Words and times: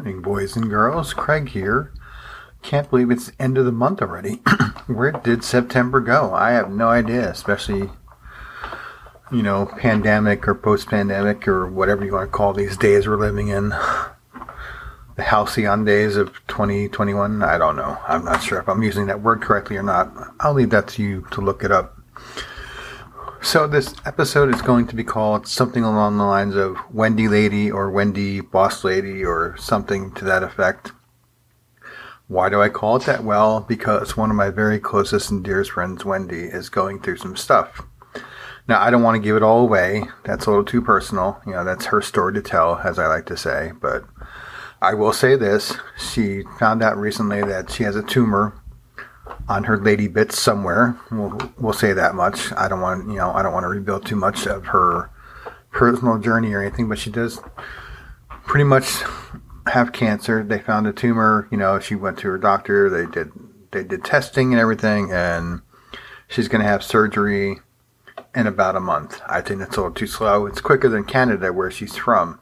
Morning, 0.00 0.22
boys 0.22 0.56
and 0.56 0.70
girls. 0.70 1.12
Craig 1.12 1.50
here. 1.50 1.92
Can't 2.62 2.88
believe 2.88 3.10
it's 3.10 3.32
end 3.38 3.58
of 3.58 3.66
the 3.66 3.70
month 3.70 4.00
already. 4.00 4.36
Where 4.86 5.12
did 5.12 5.44
September 5.44 6.00
go? 6.00 6.32
I 6.32 6.52
have 6.52 6.70
no 6.70 6.88
idea, 6.88 7.28
especially, 7.28 7.90
you 9.30 9.42
know, 9.42 9.66
pandemic 9.66 10.48
or 10.48 10.54
post 10.54 10.88
pandemic 10.88 11.46
or 11.46 11.68
whatever 11.70 12.02
you 12.02 12.14
want 12.14 12.32
to 12.32 12.34
call 12.34 12.54
these 12.54 12.78
days 12.78 13.06
we're 13.06 13.18
living 13.18 13.48
in. 13.48 13.74
The 15.16 15.22
halcyon 15.22 15.84
days 15.84 16.16
of 16.16 16.32
2021. 16.46 17.42
I 17.42 17.58
don't 17.58 17.76
know. 17.76 17.98
I'm 18.08 18.24
not 18.24 18.42
sure 18.42 18.58
if 18.58 18.70
I'm 18.70 18.82
using 18.82 19.04
that 19.08 19.20
word 19.20 19.42
correctly 19.42 19.76
or 19.76 19.82
not. 19.82 20.10
I'll 20.40 20.54
leave 20.54 20.70
that 20.70 20.88
to 20.88 21.02
you 21.02 21.26
to 21.32 21.42
look 21.42 21.62
it 21.62 21.70
up. 21.70 22.00
So 23.42 23.66
this 23.66 23.94
episode 24.04 24.54
is 24.54 24.60
going 24.60 24.86
to 24.88 24.94
be 24.94 25.02
called 25.02 25.46
something 25.46 25.82
along 25.82 26.18
the 26.18 26.24
lines 26.24 26.54
of 26.54 26.76
Wendy 26.92 27.26
Lady 27.26 27.70
or 27.70 27.90
Wendy 27.90 28.40
Boss 28.40 28.84
Lady 28.84 29.24
or 29.24 29.56
something 29.58 30.12
to 30.12 30.26
that 30.26 30.42
effect. 30.42 30.92
Why 32.28 32.50
do 32.50 32.60
I 32.60 32.68
call 32.68 32.96
it 32.96 33.06
that? 33.06 33.24
Well, 33.24 33.60
because 33.60 34.16
one 34.16 34.30
of 34.30 34.36
my 34.36 34.50
very 34.50 34.78
closest 34.78 35.30
and 35.30 35.42
dearest 35.42 35.72
friends, 35.72 36.04
Wendy, 36.04 36.44
is 36.44 36.68
going 36.68 37.00
through 37.00 37.16
some 37.16 37.34
stuff. 37.34 37.82
Now, 38.68 38.80
I 38.80 38.90
don't 38.90 39.02
want 39.02 39.16
to 39.16 39.26
give 39.26 39.36
it 39.36 39.42
all 39.42 39.62
away. 39.62 40.04
That's 40.24 40.44
a 40.46 40.50
little 40.50 40.64
too 40.64 40.82
personal. 40.82 41.40
You 41.46 41.54
know, 41.54 41.64
that's 41.64 41.86
her 41.86 42.02
story 42.02 42.34
to 42.34 42.42
tell, 42.42 42.78
as 42.84 42.98
I 42.98 43.06
like 43.06 43.26
to 43.26 43.38
say. 43.38 43.72
But 43.80 44.04
I 44.82 44.92
will 44.92 45.14
say 45.14 45.34
this. 45.34 45.76
She 45.98 46.42
found 46.58 46.82
out 46.82 46.98
recently 46.98 47.42
that 47.42 47.70
she 47.70 47.84
has 47.84 47.96
a 47.96 48.02
tumor 48.02 48.59
on 49.48 49.64
her 49.64 49.78
lady 49.78 50.08
bits 50.08 50.38
somewhere. 50.38 50.98
We'll, 51.10 51.38
we'll 51.58 51.72
say 51.72 51.92
that 51.92 52.14
much. 52.14 52.52
I 52.52 52.68
don't 52.68 52.80
want 52.80 53.08
you 53.08 53.16
know 53.16 53.32
I 53.32 53.42
don't 53.42 53.52
want 53.52 53.64
to 53.64 53.68
rebuild 53.68 54.06
too 54.06 54.16
much 54.16 54.46
of 54.46 54.66
her 54.66 55.10
personal 55.70 56.18
journey 56.18 56.52
or 56.52 56.62
anything, 56.62 56.88
but 56.88 56.98
she 56.98 57.10
does 57.10 57.40
pretty 58.44 58.64
much 58.64 59.02
have 59.66 59.92
cancer. 59.92 60.42
They 60.42 60.58
found 60.58 60.86
a 60.86 60.92
tumor. 60.92 61.48
You 61.50 61.58
know, 61.58 61.78
she 61.78 61.94
went 61.94 62.18
to 62.18 62.28
her 62.28 62.38
doctor. 62.38 62.90
They 62.90 63.10
did 63.10 63.32
they 63.72 63.84
did 63.84 64.04
testing 64.04 64.52
and 64.52 64.60
everything, 64.60 65.12
and 65.12 65.62
she's 66.28 66.48
going 66.48 66.62
to 66.62 66.68
have 66.68 66.82
surgery 66.82 67.58
in 68.34 68.46
about 68.46 68.76
a 68.76 68.80
month. 68.80 69.20
I 69.26 69.40
think 69.40 69.60
that's 69.60 69.76
a 69.76 69.80
little 69.80 69.94
too 69.94 70.06
slow. 70.06 70.46
It's 70.46 70.60
quicker 70.60 70.88
than 70.88 71.04
Canada, 71.04 71.52
where 71.52 71.70
she's 71.70 71.96
from. 71.96 72.40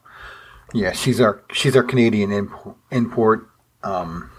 Yeah, 0.74 0.92
she's 0.92 1.20
our 1.20 1.42
she's 1.52 1.76
our 1.76 1.82
Canadian 1.82 2.50
import. 2.90 3.48
Um, 3.82 4.30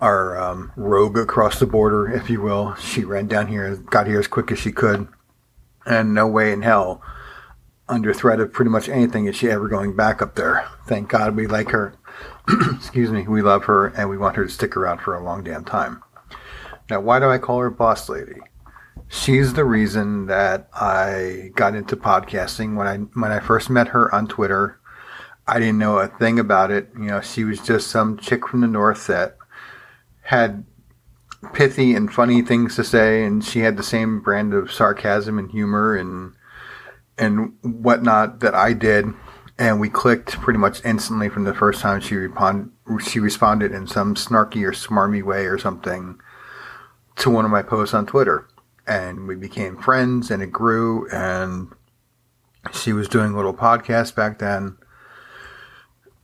our 0.00 0.38
um, 0.38 0.72
rogue 0.76 1.16
across 1.16 1.58
the 1.58 1.66
border, 1.66 2.10
if 2.10 2.28
you 2.28 2.40
will. 2.40 2.74
She 2.76 3.04
ran 3.04 3.26
down 3.26 3.48
here, 3.48 3.76
got 3.76 4.06
here 4.06 4.20
as 4.20 4.28
quick 4.28 4.50
as 4.52 4.58
she 4.58 4.72
could, 4.72 5.08
and 5.86 6.14
no 6.14 6.26
way 6.26 6.52
in 6.52 6.62
hell, 6.62 7.02
under 7.88 8.12
threat 8.12 8.40
of 8.40 8.52
pretty 8.52 8.70
much 8.70 8.88
anything, 8.88 9.26
is 9.26 9.36
she 9.36 9.50
ever 9.50 9.68
going 9.68 9.96
back 9.96 10.20
up 10.20 10.34
there. 10.34 10.68
Thank 10.86 11.08
God 11.08 11.36
we 11.36 11.46
like 11.46 11.70
her. 11.70 11.94
Excuse 12.74 13.10
me, 13.10 13.26
we 13.26 13.42
love 13.42 13.64
her, 13.64 13.86
and 13.86 14.10
we 14.10 14.18
want 14.18 14.36
her 14.36 14.44
to 14.44 14.52
stick 14.52 14.76
around 14.76 14.98
for 14.98 15.14
a 15.14 15.24
long 15.24 15.42
damn 15.44 15.64
time. 15.64 16.02
Now, 16.90 17.00
why 17.00 17.18
do 17.18 17.28
I 17.28 17.38
call 17.38 17.60
her 17.60 17.70
boss 17.70 18.08
lady? 18.08 18.40
She's 19.08 19.54
the 19.54 19.64
reason 19.64 20.26
that 20.26 20.68
I 20.74 21.50
got 21.54 21.74
into 21.74 21.96
podcasting. 21.96 22.76
When 22.76 22.86
I 22.86 22.96
when 23.18 23.30
I 23.30 23.40
first 23.40 23.70
met 23.70 23.88
her 23.88 24.12
on 24.14 24.26
Twitter, 24.26 24.80
I 25.46 25.60
didn't 25.60 25.78
know 25.78 25.98
a 25.98 26.08
thing 26.08 26.40
about 26.40 26.70
it. 26.72 26.88
You 26.94 27.06
know, 27.06 27.20
she 27.20 27.44
was 27.44 27.60
just 27.60 27.88
some 27.88 28.18
chick 28.18 28.48
from 28.48 28.62
the 28.62 28.66
north 28.66 29.06
that 29.06 29.36
had 30.26 30.64
pithy 31.52 31.94
and 31.94 32.12
funny 32.12 32.42
things 32.42 32.74
to 32.76 32.84
say, 32.84 33.24
and 33.24 33.44
she 33.44 33.60
had 33.60 33.76
the 33.76 33.82
same 33.82 34.20
brand 34.20 34.52
of 34.52 34.72
sarcasm 34.72 35.38
and 35.38 35.50
humor 35.50 35.94
and 35.94 36.32
and 37.18 37.54
whatnot 37.62 38.40
that 38.40 38.54
I 38.54 38.74
did, 38.74 39.06
and 39.58 39.80
we 39.80 39.88
clicked 39.88 40.32
pretty 40.32 40.58
much 40.58 40.84
instantly 40.84 41.28
from 41.28 41.44
the 41.44 41.54
first 41.54 41.80
time 41.80 42.00
she 42.00 42.16
respond, 42.16 42.72
she 43.02 43.20
responded 43.20 43.72
in 43.72 43.86
some 43.86 44.14
snarky 44.14 44.62
or 44.64 44.72
smarmy 44.72 45.22
way 45.22 45.46
or 45.46 45.56
something 45.56 46.20
to 47.16 47.30
one 47.30 47.46
of 47.46 47.50
my 47.50 47.62
posts 47.62 47.94
on 47.94 48.04
Twitter, 48.04 48.46
and 48.86 49.26
we 49.26 49.34
became 49.34 49.78
friends, 49.78 50.30
and 50.30 50.42
it 50.42 50.52
grew, 50.52 51.08
and 51.10 51.72
she 52.72 52.92
was 52.92 53.08
doing 53.08 53.34
little 53.34 53.54
podcast 53.54 54.14
back 54.14 54.38
then, 54.38 54.76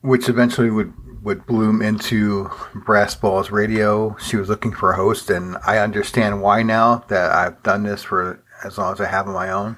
which 0.03 0.29
eventually 0.29 0.71
would 0.71 0.93
would 1.23 1.47
bloom 1.47 1.81
into 1.81 2.51
Brass 2.75 3.15
Balls 3.15 3.51
Radio. 3.51 4.17
She 4.17 4.37
was 4.37 4.49
looking 4.49 4.73
for 4.73 4.93
a 4.93 4.97
host, 4.97 5.31
and 5.31 5.57
I 5.65 5.79
understand 5.79 6.43
why 6.43 6.63
now 6.63 7.05
that 7.09 7.31
I've 7.31 7.63
done 7.63 7.85
this 7.85 8.03
for 8.03 8.43
as 8.65 8.79
long 8.79 8.93
as 8.93 9.01
I 9.01 9.07
have 9.07 9.29
on 9.29 9.35
my 9.35 9.51
own. 9.51 9.77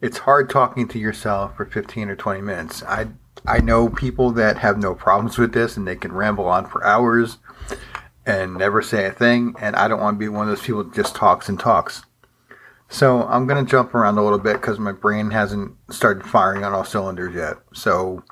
It's 0.00 0.18
hard 0.18 0.48
talking 0.48 0.86
to 0.88 0.98
yourself 0.98 1.56
for 1.56 1.66
15 1.66 2.08
or 2.08 2.16
20 2.16 2.40
minutes. 2.40 2.82
I 2.84 3.08
I 3.46 3.60
know 3.60 3.88
people 3.88 4.32
that 4.32 4.58
have 4.58 4.78
no 4.78 4.94
problems 4.94 5.38
with 5.38 5.52
this 5.52 5.76
and 5.76 5.86
they 5.86 5.96
can 5.96 6.12
ramble 6.12 6.46
on 6.46 6.66
for 6.66 6.84
hours 6.84 7.38
and 8.26 8.56
never 8.56 8.82
say 8.82 9.06
a 9.06 9.12
thing, 9.12 9.54
and 9.58 9.74
I 9.74 9.88
don't 9.88 10.00
want 10.00 10.16
to 10.16 10.18
be 10.18 10.28
one 10.28 10.48
of 10.48 10.56
those 10.56 10.64
people 10.64 10.84
that 10.84 10.94
just 10.94 11.14
talks 11.14 11.48
and 11.48 11.58
talks. 11.58 12.04
So 12.88 13.22
I'm 13.24 13.46
going 13.46 13.64
to 13.64 13.70
jump 13.70 13.94
around 13.94 14.18
a 14.18 14.22
little 14.22 14.38
bit 14.38 14.54
because 14.54 14.78
my 14.78 14.92
brain 14.92 15.30
hasn't 15.30 15.72
started 15.90 16.24
firing 16.24 16.64
on 16.64 16.72
all 16.72 16.84
cylinders 16.84 17.34
yet. 17.34 17.56
So 17.72 18.22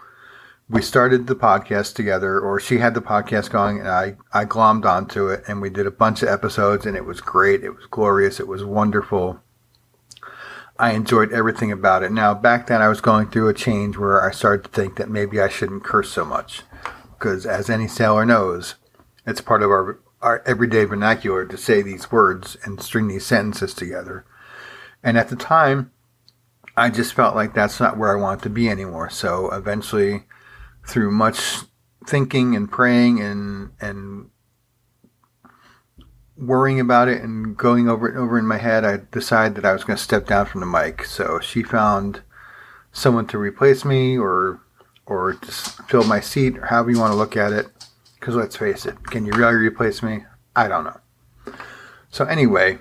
we 0.68 0.82
started 0.82 1.26
the 1.26 1.36
podcast 1.36 1.94
together, 1.94 2.40
or 2.40 2.58
she 2.58 2.78
had 2.78 2.94
the 2.94 3.00
podcast 3.00 3.50
going, 3.50 3.78
and 3.78 3.88
I, 3.88 4.16
I 4.32 4.44
glommed 4.44 4.84
onto 4.84 5.28
it, 5.28 5.44
and 5.46 5.60
we 5.62 5.70
did 5.70 5.86
a 5.86 5.92
bunch 5.92 6.22
of 6.22 6.28
episodes, 6.28 6.86
and 6.86 6.96
it 6.96 7.04
was 7.04 7.20
great. 7.20 7.62
It 7.62 7.70
was 7.70 7.86
glorious. 7.86 8.40
It 8.40 8.48
was 8.48 8.64
wonderful. 8.64 9.40
I 10.78 10.92
enjoyed 10.92 11.32
everything 11.32 11.70
about 11.70 12.02
it. 12.02 12.10
Now, 12.10 12.34
back 12.34 12.66
then, 12.66 12.82
I 12.82 12.88
was 12.88 13.00
going 13.00 13.30
through 13.30 13.48
a 13.48 13.54
change 13.54 13.96
where 13.96 14.20
I 14.22 14.32
started 14.32 14.64
to 14.64 14.70
think 14.70 14.96
that 14.96 15.08
maybe 15.08 15.40
I 15.40 15.48
shouldn't 15.48 15.84
curse 15.84 16.10
so 16.10 16.24
much. 16.24 16.62
Because, 17.16 17.46
as 17.46 17.70
any 17.70 17.86
sailor 17.86 18.26
knows, 18.26 18.74
it's 19.24 19.40
part 19.40 19.62
of 19.62 19.70
our, 19.70 20.00
our 20.20 20.42
everyday 20.44 20.84
vernacular 20.84 21.46
to 21.46 21.56
say 21.56 21.80
these 21.80 22.10
words 22.10 22.56
and 22.64 22.82
string 22.82 23.08
these 23.08 23.24
sentences 23.24 23.72
together. 23.72 24.26
And 25.02 25.16
at 25.16 25.28
the 25.28 25.36
time, 25.36 25.92
I 26.76 26.90
just 26.90 27.14
felt 27.14 27.36
like 27.36 27.54
that's 27.54 27.80
not 27.80 27.96
where 27.96 28.12
I 28.12 28.20
wanted 28.20 28.42
to 28.42 28.50
be 28.50 28.68
anymore. 28.68 29.08
So 29.08 29.50
eventually, 29.50 30.24
through 30.86 31.10
much 31.10 31.58
thinking 32.06 32.54
and 32.54 32.70
praying 32.70 33.20
and 33.20 33.70
and 33.80 34.30
worrying 36.36 36.78
about 36.80 37.08
it 37.08 37.22
and 37.22 37.56
going 37.56 37.88
over 37.88 38.08
it 38.08 38.14
and 38.14 38.22
over 38.22 38.38
in 38.38 38.46
my 38.46 38.58
head, 38.58 38.84
I 38.84 39.00
decided 39.10 39.56
that 39.56 39.64
I 39.64 39.72
was 39.72 39.84
going 39.84 39.96
to 39.96 40.02
step 40.02 40.26
down 40.26 40.46
from 40.46 40.60
the 40.60 40.66
mic. 40.66 41.04
So 41.04 41.40
she 41.40 41.62
found 41.62 42.22
someone 42.92 43.26
to 43.28 43.38
replace 43.38 43.84
me 43.84 44.18
or 44.18 44.60
or 45.06 45.34
just 45.34 45.82
fill 45.88 46.04
my 46.04 46.20
seat 46.20 46.58
or 46.58 46.66
however 46.66 46.90
you 46.90 46.98
want 46.98 47.12
to 47.12 47.16
look 47.16 47.36
at 47.36 47.52
it. 47.52 47.68
Because 48.18 48.34
let's 48.34 48.56
face 48.56 48.86
it, 48.86 49.04
can 49.04 49.24
you 49.24 49.32
really 49.32 49.54
replace 49.54 50.02
me? 50.02 50.24
I 50.54 50.68
don't 50.68 50.84
know. 50.84 51.00
So 52.10 52.24
anyway, 52.24 52.78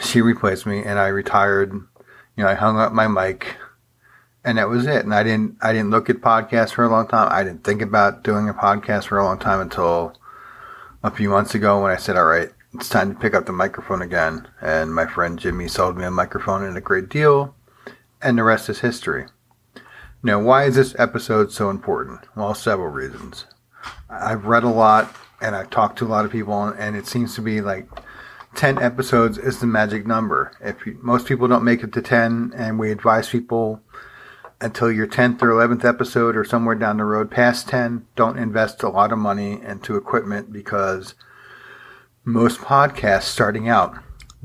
she 0.00 0.20
replaced 0.20 0.66
me 0.66 0.82
and 0.82 0.98
I 0.98 1.08
retired. 1.08 1.72
You 1.72 2.44
know, 2.44 2.48
I 2.48 2.54
hung 2.54 2.78
up 2.78 2.92
my 2.92 3.06
mic 3.06 3.56
and 4.44 4.58
that 4.58 4.68
was 4.68 4.86
it. 4.86 5.04
And 5.04 5.14
I 5.14 5.22
didn't 5.22 5.56
I 5.62 5.72
didn't 5.72 5.90
look 5.90 6.10
at 6.10 6.16
podcasts 6.16 6.72
for 6.72 6.84
a 6.84 6.88
long 6.88 7.06
time. 7.08 7.28
I 7.30 7.44
didn't 7.44 7.64
think 7.64 7.82
about 7.82 8.22
doing 8.22 8.48
a 8.48 8.54
podcast 8.54 9.06
for 9.06 9.18
a 9.18 9.24
long 9.24 9.38
time 9.38 9.60
until 9.60 10.14
a 11.02 11.10
few 11.10 11.28
months 11.28 11.54
ago 11.54 11.82
when 11.82 11.92
I 11.92 11.96
said, 11.96 12.16
"All 12.16 12.24
right, 12.24 12.50
it's 12.74 12.88
time 12.88 13.14
to 13.14 13.20
pick 13.20 13.34
up 13.34 13.46
the 13.46 13.52
microphone 13.52 14.02
again." 14.02 14.48
And 14.60 14.94
my 14.94 15.06
friend 15.06 15.38
Jimmy 15.38 15.68
sold 15.68 15.96
me 15.96 16.04
a 16.04 16.10
microphone 16.10 16.64
and 16.64 16.76
a 16.76 16.80
great 16.80 17.08
deal, 17.08 17.54
and 18.20 18.38
the 18.38 18.44
rest 18.44 18.68
is 18.68 18.80
history. 18.80 19.26
Now, 20.22 20.40
why 20.40 20.64
is 20.64 20.76
this 20.76 20.94
episode 20.98 21.50
so 21.50 21.68
important? 21.68 22.20
Well, 22.36 22.54
several 22.54 22.88
reasons. 22.88 23.46
I've 24.08 24.44
read 24.44 24.62
a 24.62 24.68
lot 24.68 25.16
and 25.40 25.56
I've 25.56 25.70
talked 25.70 25.98
to 25.98 26.06
a 26.06 26.08
lot 26.08 26.24
of 26.24 26.30
people, 26.30 26.62
and 26.62 26.94
it 26.94 27.06
seems 27.06 27.34
to 27.34 27.42
be 27.42 27.60
like 27.60 27.88
10 28.54 28.80
episodes 28.80 29.36
is 29.38 29.58
the 29.58 29.66
magic 29.66 30.06
number. 30.06 30.52
If 30.60 30.86
you, 30.86 30.98
most 31.02 31.26
people 31.26 31.48
don't 31.48 31.64
make 31.64 31.82
it 31.82 31.92
to 31.94 32.02
10, 32.02 32.52
and 32.54 32.78
we 32.78 32.92
advise 32.92 33.28
people 33.28 33.80
until 34.62 34.92
your 34.92 35.08
10th 35.08 35.42
or 35.42 35.48
11th 35.48 35.84
episode 35.84 36.36
or 36.36 36.44
somewhere 36.44 36.76
down 36.76 36.98
the 36.98 37.04
road 37.04 37.30
past 37.30 37.68
10 37.68 38.06
don't 38.14 38.38
invest 38.38 38.82
a 38.82 38.88
lot 38.88 39.12
of 39.12 39.18
money 39.18 39.60
into 39.60 39.96
equipment 39.96 40.52
because 40.52 41.14
most 42.24 42.60
podcasts 42.60 43.22
starting 43.24 43.68
out 43.68 43.98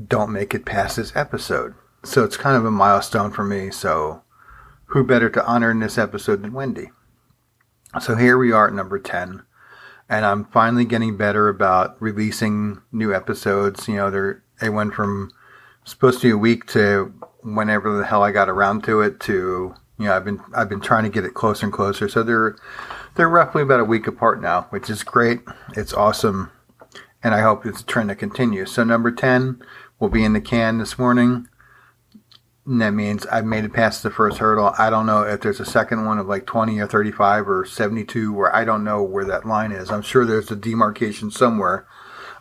don't 0.04 0.32
make 0.32 0.54
it 0.54 0.64
past 0.64 0.96
this 0.96 1.14
episode. 1.14 1.74
So 2.04 2.24
it's 2.24 2.36
kind 2.36 2.56
of 2.56 2.64
a 2.64 2.70
milestone 2.70 3.30
for 3.30 3.44
me. 3.44 3.70
So 3.70 4.22
who 4.86 5.04
better 5.04 5.30
to 5.30 5.46
honor 5.46 5.70
in 5.70 5.78
this 5.78 5.98
episode 5.98 6.42
than 6.42 6.52
wendy? 6.52 6.90
So 8.00 8.16
here 8.16 8.36
we 8.36 8.50
are 8.50 8.68
at 8.68 8.74
number 8.74 8.98
10 8.98 9.44
and 10.10 10.24
i'm 10.24 10.46
finally 10.46 10.84
getting 10.84 11.16
better 11.16 11.48
about 11.48 12.00
releasing 12.00 12.82
new 12.90 13.14
episodes. 13.14 13.86
You 13.86 13.96
know 13.96 14.34
they 14.60 14.68
went 14.68 14.94
from 14.94 15.30
supposed 15.84 16.20
to 16.20 16.26
be 16.26 16.32
a 16.32 16.38
week 16.38 16.66
to 16.66 17.14
whenever 17.42 17.96
the 17.96 18.04
hell 18.04 18.22
i 18.22 18.32
got 18.32 18.48
around 18.48 18.84
to 18.84 19.00
it 19.00 19.20
to 19.20 19.74
you 19.98 20.06
know, 20.06 20.14
I've 20.14 20.24
been 20.24 20.40
I've 20.54 20.68
been 20.68 20.80
trying 20.80 21.04
to 21.04 21.10
get 21.10 21.24
it 21.24 21.34
closer 21.34 21.66
and 21.66 21.72
closer. 21.72 22.08
So 22.08 22.22
they're 22.22 22.56
they're 23.16 23.28
roughly 23.28 23.62
about 23.62 23.80
a 23.80 23.84
week 23.84 24.06
apart 24.06 24.40
now, 24.40 24.62
which 24.70 24.88
is 24.88 25.02
great. 25.02 25.40
It's 25.76 25.92
awesome, 25.92 26.50
and 27.22 27.34
I 27.34 27.40
hope 27.40 27.66
it's 27.66 27.80
a 27.80 27.86
trend 27.86 28.10
that 28.10 28.16
continues. 28.16 28.72
So 28.72 28.84
number 28.84 29.10
ten 29.10 29.62
will 29.98 30.08
be 30.08 30.24
in 30.24 30.32
the 30.32 30.40
can 30.40 30.78
this 30.78 30.98
morning. 30.98 31.48
And 32.64 32.82
that 32.82 32.90
means 32.90 33.24
I've 33.26 33.46
made 33.46 33.64
it 33.64 33.72
past 33.72 34.02
the 34.02 34.10
first 34.10 34.38
hurdle. 34.38 34.74
I 34.78 34.90
don't 34.90 35.06
know 35.06 35.22
if 35.22 35.40
there's 35.40 35.58
a 35.58 35.64
second 35.64 36.04
one 36.04 36.18
of 36.18 36.26
like 36.26 36.44
20 36.44 36.78
or 36.80 36.86
35 36.86 37.48
or 37.48 37.64
72 37.64 38.30
where 38.30 38.54
I 38.54 38.66
don't 38.66 38.84
know 38.84 39.02
where 39.02 39.24
that 39.24 39.46
line 39.46 39.72
is. 39.72 39.90
I'm 39.90 40.02
sure 40.02 40.26
there's 40.26 40.50
a 40.50 40.56
demarcation 40.56 41.30
somewhere 41.30 41.86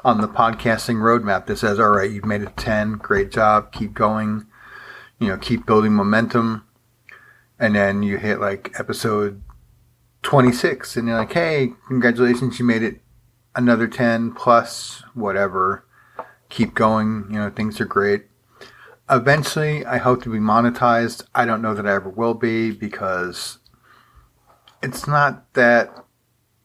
on 0.04 0.19
the 0.19 0.27
podcasting 0.27 0.98
roadmap 0.98 1.45
that 1.45 1.56
says, 1.59 1.80
all 1.80 1.92
right, 1.92 2.12
you've 2.12 2.25
made 2.25 2.42
it 2.42 2.57
10. 2.57 2.95
Great 2.95 3.31
job. 3.31 3.71
Keep 3.71 3.94
going. 3.94 4.48
You 5.18 5.30
know, 5.30 5.38
keep 5.38 5.65
building 5.65 5.94
momentum. 5.94 6.66
And 7.59 7.75
then 7.75 8.04
you 8.04 8.18
hit 8.18 8.39
like 8.39 8.71
episode 8.80 9.42
26 10.24 10.98
and 10.98 11.07
you're 11.07 11.18
like, 11.18 11.33
hey, 11.33 11.74
congratulations, 11.88 12.59
you 12.59 12.65
made 12.65 12.83
it 12.83 13.01
another 13.56 13.88
10 13.88 14.33
plus 14.33 15.04
whatever. 15.13 15.86
Keep 16.50 16.75
going. 16.75 17.27
You 17.30 17.39
know, 17.39 17.50
things 17.50 17.81
are 17.81 17.86
great. 17.86 18.25
Eventually, 19.09 19.86
I 19.86 19.98
hope 19.98 20.21
to 20.24 20.30
be 20.30 20.38
monetized. 20.38 21.25
I 21.33 21.45
don't 21.45 21.62
know 21.62 21.74
that 21.74 21.88
I 21.88 21.95
ever 21.95 22.09
will 22.09 22.33
be 22.33 22.71
because 22.71 23.57
it's 24.83 25.07
not 25.07 25.54
that 25.54 26.06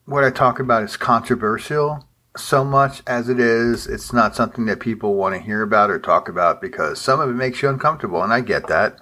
what 0.04 0.24
I 0.24 0.30
talk 0.30 0.58
about 0.58 0.82
is 0.82 0.96
controversial 0.96 2.06
so 2.36 2.64
much 2.64 3.02
as 3.06 3.28
it 3.28 3.38
is, 3.38 3.86
it's 3.86 4.12
not 4.12 4.34
something 4.34 4.64
that 4.66 4.80
people 4.80 5.14
want 5.14 5.34
to 5.34 5.40
hear 5.40 5.62
about 5.62 5.90
or 5.90 5.98
talk 5.98 6.28
about 6.28 6.60
because 6.60 7.00
some 7.00 7.20
of 7.20 7.28
it 7.28 7.34
makes 7.34 7.62
you 7.62 7.68
uncomfortable, 7.68 8.22
and 8.22 8.32
I 8.32 8.40
get 8.40 8.68
that. 8.68 9.00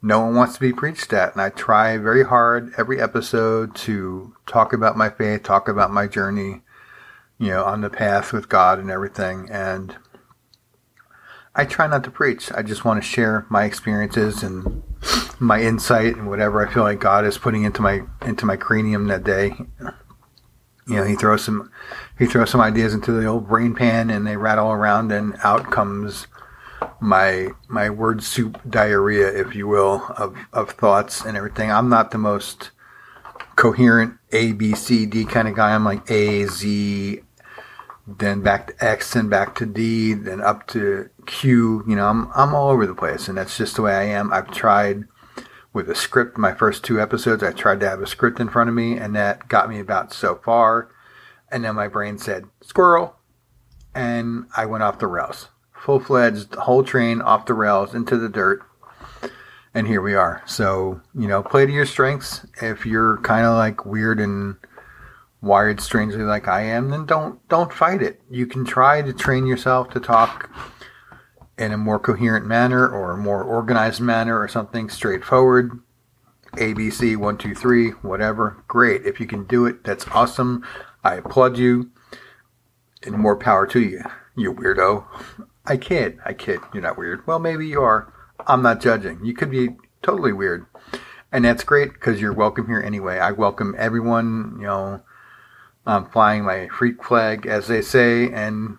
No 0.00 0.20
one 0.20 0.34
wants 0.34 0.54
to 0.54 0.60
be 0.60 0.72
preached 0.72 1.12
at, 1.12 1.32
and 1.32 1.42
I 1.42 1.50
try 1.50 1.96
very 1.96 2.24
hard 2.24 2.72
every 2.78 3.00
episode 3.00 3.74
to 3.76 4.34
talk 4.46 4.72
about 4.72 4.96
my 4.96 5.10
faith, 5.10 5.42
talk 5.42 5.68
about 5.68 5.90
my 5.90 6.06
journey, 6.06 6.62
you 7.38 7.48
know, 7.48 7.64
on 7.64 7.80
the 7.80 7.90
path 7.90 8.32
with 8.32 8.48
God 8.48 8.78
and 8.78 8.90
everything. 8.90 9.48
And 9.50 9.96
I 11.54 11.64
try 11.64 11.88
not 11.88 12.04
to 12.04 12.10
preach. 12.10 12.52
I 12.52 12.62
just 12.62 12.84
want 12.84 13.02
to 13.02 13.08
share 13.08 13.44
my 13.50 13.64
experiences 13.64 14.44
and 14.44 14.84
my 15.40 15.62
insight 15.62 16.16
and 16.16 16.28
whatever 16.28 16.64
I 16.64 16.72
feel 16.72 16.84
like 16.84 17.00
God 17.00 17.24
is 17.24 17.38
putting 17.38 17.64
into 17.64 17.82
my 17.82 18.02
into 18.24 18.46
my 18.46 18.56
cranium 18.56 19.08
that 19.08 19.24
day 19.24 19.54
you 20.88 20.96
know, 20.96 21.04
he 21.04 21.14
throws 21.14 21.44
some 21.44 21.70
he 22.18 22.26
throws 22.26 22.50
some 22.50 22.60
ideas 22.60 22.94
into 22.94 23.12
the 23.12 23.26
old 23.26 23.46
brain 23.46 23.74
pan 23.74 24.08
and 24.08 24.26
they 24.26 24.36
rattle 24.36 24.72
around 24.72 25.12
and 25.12 25.36
out 25.44 25.70
comes 25.70 26.26
my 27.00 27.48
my 27.68 27.90
word 27.90 28.22
soup 28.22 28.60
diarrhea, 28.68 29.28
if 29.28 29.54
you 29.54 29.68
will, 29.68 30.04
of, 30.16 30.36
of 30.52 30.70
thoughts 30.70 31.24
and 31.24 31.36
everything. 31.36 31.70
I'm 31.70 31.88
not 31.88 32.10
the 32.10 32.18
most 32.18 32.70
coherent 33.56 34.18
A 34.32 34.52
B 34.52 34.74
C 34.74 35.06
D 35.06 35.24
kind 35.24 35.48
of 35.48 35.54
guy. 35.54 35.74
I'm 35.74 35.84
like 35.84 36.10
A 36.10 36.46
Z 36.46 37.22
then 38.06 38.40
back 38.40 38.68
to 38.68 38.84
X 38.84 39.14
and 39.14 39.28
back 39.28 39.54
to 39.56 39.66
D, 39.66 40.14
then 40.14 40.40
up 40.40 40.66
to 40.68 41.10
Q. 41.26 41.84
You 41.86 41.94
know, 41.94 42.08
I'm 42.08 42.30
I'm 42.34 42.54
all 42.54 42.70
over 42.70 42.86
the 42.86 42.94
place 42.94 43.28
and 43.28 43.36
that's 43.36 43.56
just 43.56 43.76
the 43.76 43.82
way 43.82 43.94
I 43.94 44.04
am. 44.04 44.32
I've 44.32 44.50
tried 44.50 45.04
with 45.72 45.90
a 45.90 45.94
script. 45.94 46.38
My 46.38 46.54
first 46.54 46.84
two 46.84 47.00
episodes, 47.00 47.42
I 47.42 47.52
tried 47.52 47.80
to 47.80 47.88
have 47.88 48.00
a 48.00 48.06
script 48.06 48.40
in 48.40 48.48
front 48.48 48.68
of 48.68 48.74
me, 48.74 48.96
and 48.96 49.14
that 49.14 49.48
got 49.48 49.68
me 49.68 49.78
about 49.78 50.12
so 50.12 50.40
far. 50.44 50.90
And 51.50 51.64
then 51.64 51.74
my 51.74 51.88
brain 51.88 52.18
said, 52.18 52.46
squirrel. 52.62 53.16
And 53.94 54.46
I 54.56 54.66
went 54.66 54.82
off 54.82 54.98
the 54.98 55.06
rails. 55.06 55.48
Full 55.84 56.00
fledged, 56.00 56.54
whole 56.54 56.82
train 56.82 57.20
off 57.20 57.46
the 57.46 57.54
rails 57.54 57.94
into 57.94 58.16
the 58.16 58.28
dirt. 58.28 58.62
And 59.74 59.86
here 59.86 60.02
we 60.02 60.14
are. 60.14 60.42
So, 60.46 61.00
you 61.14 61.28
know, 61.28 61.42
play 61.42 61.66
to 61.66 61.72
your 61.72 61.86
strengths. 61.86 62.46
If 62.60 62.84
you're 62.84 63.18
kind 63.18 63.46
of 63.46 63.54
like 63.54 63.86
weird 63.86 64.18
and 64.18 64.56
wired 65.40 65.80
strangely 65.80 66.22
like 66.22 66.48
I 66.48 66.62
am, 66.62 66.90
then 66.90 67.06
don't 67.06 67.46
don't 67.48 67.72
fight 67.72 68.02
it. 68.02 68.20
You 68.30 68.46
can 68.46 68.64
try 68.64 69.02
to 69.02 69.12
train 69.12 69.46
yourself 69.46 69.90
to 69.90 70.00
talk 70.00 70.50
in 71.58 71.72
a 71.72 71.78
more 71.78 71.98
coherent 71.98 72.46
manner 72.46 72.88
or 72.88 73.12
a 73.12 73.16
more 73.16 73.42
organized 73.42 74.00
manner 74.00 74.38
or 74.38 74.48
something 74.48 74.88
straightforward. 74.88 75.80
ABC, 76.52 77.16
one, 77.16 77.36
two, 77.36 77.54
three, 77.54 77.90
whatever. 77.90 78.64
Great. 78.68 79.04
If 79.04 79.20
you 79.20 79.26
can 79.26 79.44
do 79.44 79.66
it, 79.66 79.84
that's 79.84 80.06
awesome. 80.08 80.64
I 81.04 81.16
applaud 81.16 81.58
you. 81.58 81.90
And 83.04 83.16
more 83.16 83.36
power 83.36 83.66
to 83.68 83.80
you, 83.80 84.02
you 84.36 84.52
weirdo. 84.52 85.04
I 85.68 85.76
kid. 85.76 86.18
I 86.24 86.32
kid. 86.32 86.60
You're 86.72 86.82
not 86.82 86.96
weird. 86.96 87.26
Well, 87.26 87.38
maybe 87.38 87.66
you 87.66 87.82
are. 87.82 88.12
I'm 88.46 88.62
not 88.62 88.80
judging. 88.80 89.22
You 89.22 89.34
could 89.34 89.50
be 89.50 89.76
totally 90.02 90.32
weird. 90.32 90.66
And 91.30 91.44
that's 91.44 91.62
great 91.62 91.92
because 91.92 92.20
you're 92.20 92.32
welcome 92.32 92.66
here 92.66 92.80
anyway. 92.80 93.18
I 93.18 93.32
welcome 93.32 93.74
everyone, 93.76 94.56
you 94.58 94.66
know, 94.66 95.02
I'm 95.84 96.06
flying 96.06 96.44
my 96.44 96.68
freak 96.68 97.04
flag, 97.04 97.46
as 97.46 97.66
they 97.66 97.82
say, 97.82 98.30
and, 98.32 98.78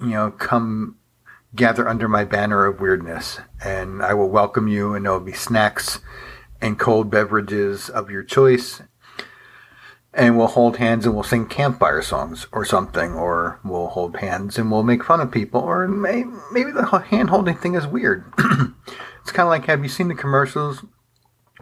you 0.00 0.08
know, 0.08 0.30
come 0.30 0.96
gather 1.54 1.88
under 1.88 2.08
my 2.08 2.24
banner 2.24 2.66
of 2.66 2.80
weirdness, 2.80 3.38
and 3.62 4.02
I 4.02 4.14
will 4.14 4.28
welcome 4.28 4.66
you, 4.66 4.94
and 4.94 5.04
there 5.04 5.12
will 5.12 5.20
be 5.20 5.32
snacks 5.32 6.00
and 6.60 6.78
cold 6.78 7.10
beverages 7.10 7.88
of 7.88 8.10
your 8.10 8.22
choice. 8.22 8.82
And 10.16 10.38
we'll 10.38 10.46
hold 10.46 10.76
hands 10.76 11.06
and 11.06 11.14
we'll 11.14 11.24
sing 11.24 11.46
campfire 11.46 12.00
songs 12.00 12.46
or 12.52 12.64
something, 12.64 13.14
or 13.14 13.58
we'll 13.64 13.88
hold 13.88 14.18
hands 14.18 14.58
and 14.58 14.70
we'll 14.70 14.84
make 14.84 15.02
fun 15.02 15.20
of 15.20 15.32
people, 15.32 15.60
or 15.60 15.88
may, 15.88 16.24
maybe 16.52 16.70
the 16.70 16.84
hand 16.84 17.30
holding 17.30 17.56
thing 17.56 17.74
is 17.74 17.86
weird. 17.86 18.24
it's 18.38 19.32
kind 19.32 19.46
of 19.46 19.50
like 19.50 19.66
have 19.66 19.82
you 19.82 19.88
seen 19.88 20.08
the 20.08 20.14
commercials 20.14 20.84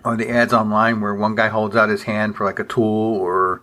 or 0.05 0.17
the 0.17 0.29
ads 0.29 0.53
online 0.53 1.01
where 1.01 1.15
one 1.15 1.35
guy 1.35 1.49
holds 1.49 1.77
out 1.77 1.89
his 1.89 2.03
hand 2.03 2.37
for 2.37 2.45
like 2.45 2.59
a 2.59 2.65
tool, 2.65 3.17
or 3.17 3.63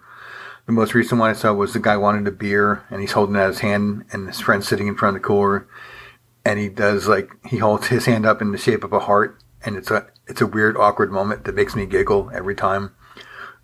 the 0.66 0.72
most 0.72 0.96
recent 0.96 1.20
one 1.20 1.30
I 1.30 1.34
saw 1.34 1.54
was 1.54 1.74
the 1.74 1.80
guy 1.80 1.96
wanted 1.96 2.28
a 2.28 2.32
beer 2.32 2.84
and 2.90 3.02
he's 3.02 3.12
holding 3.12 3.36
out 3.36 3.50
his 3.50 3.60
hand 3.60 4.06
and 4.12 4.28
his 4.28 4.40
friend's 4.40 4.68
sitting 4.68 4.88
in 4.88 4.96
front 4.96 5.16
of 5.16 5.22
the 5.22 5.28
cooler 5.28 5.68
and 6.46 6.60
he 6.60 6.70
does 6.70 7.08
like 7.08 7.32
he 7.46 7.58
holds 7.58 7.88
his 7.88 8.06
hand 8.06 8.26
up 8.26 8.42
in 8.42 8.52
the 8.52 8.58
shape 8.58 8.84
of 8.84 8.94
a 8.94 9.00
heart, 9.00 9.40
and 9.64 9.76
it's 9.76 9.92
a 9.92 10.08
it's 10.28 10.42
a 10.42 10.48
weird 10.48 10.78
awkward 10.78 11.12
moment 11.12 11.44
that 11.44 11.56
makes 11.56 11.76
me 11.76 11.86
giggle 11.86 12.32
every 12.34 12.56
time. 12.56 12.92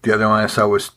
The 0.03 0.13
other 0.13 0.27
one 0.27 0.43
I 0.43 0.47
saw 0.47 0.67
was 0.67 0.91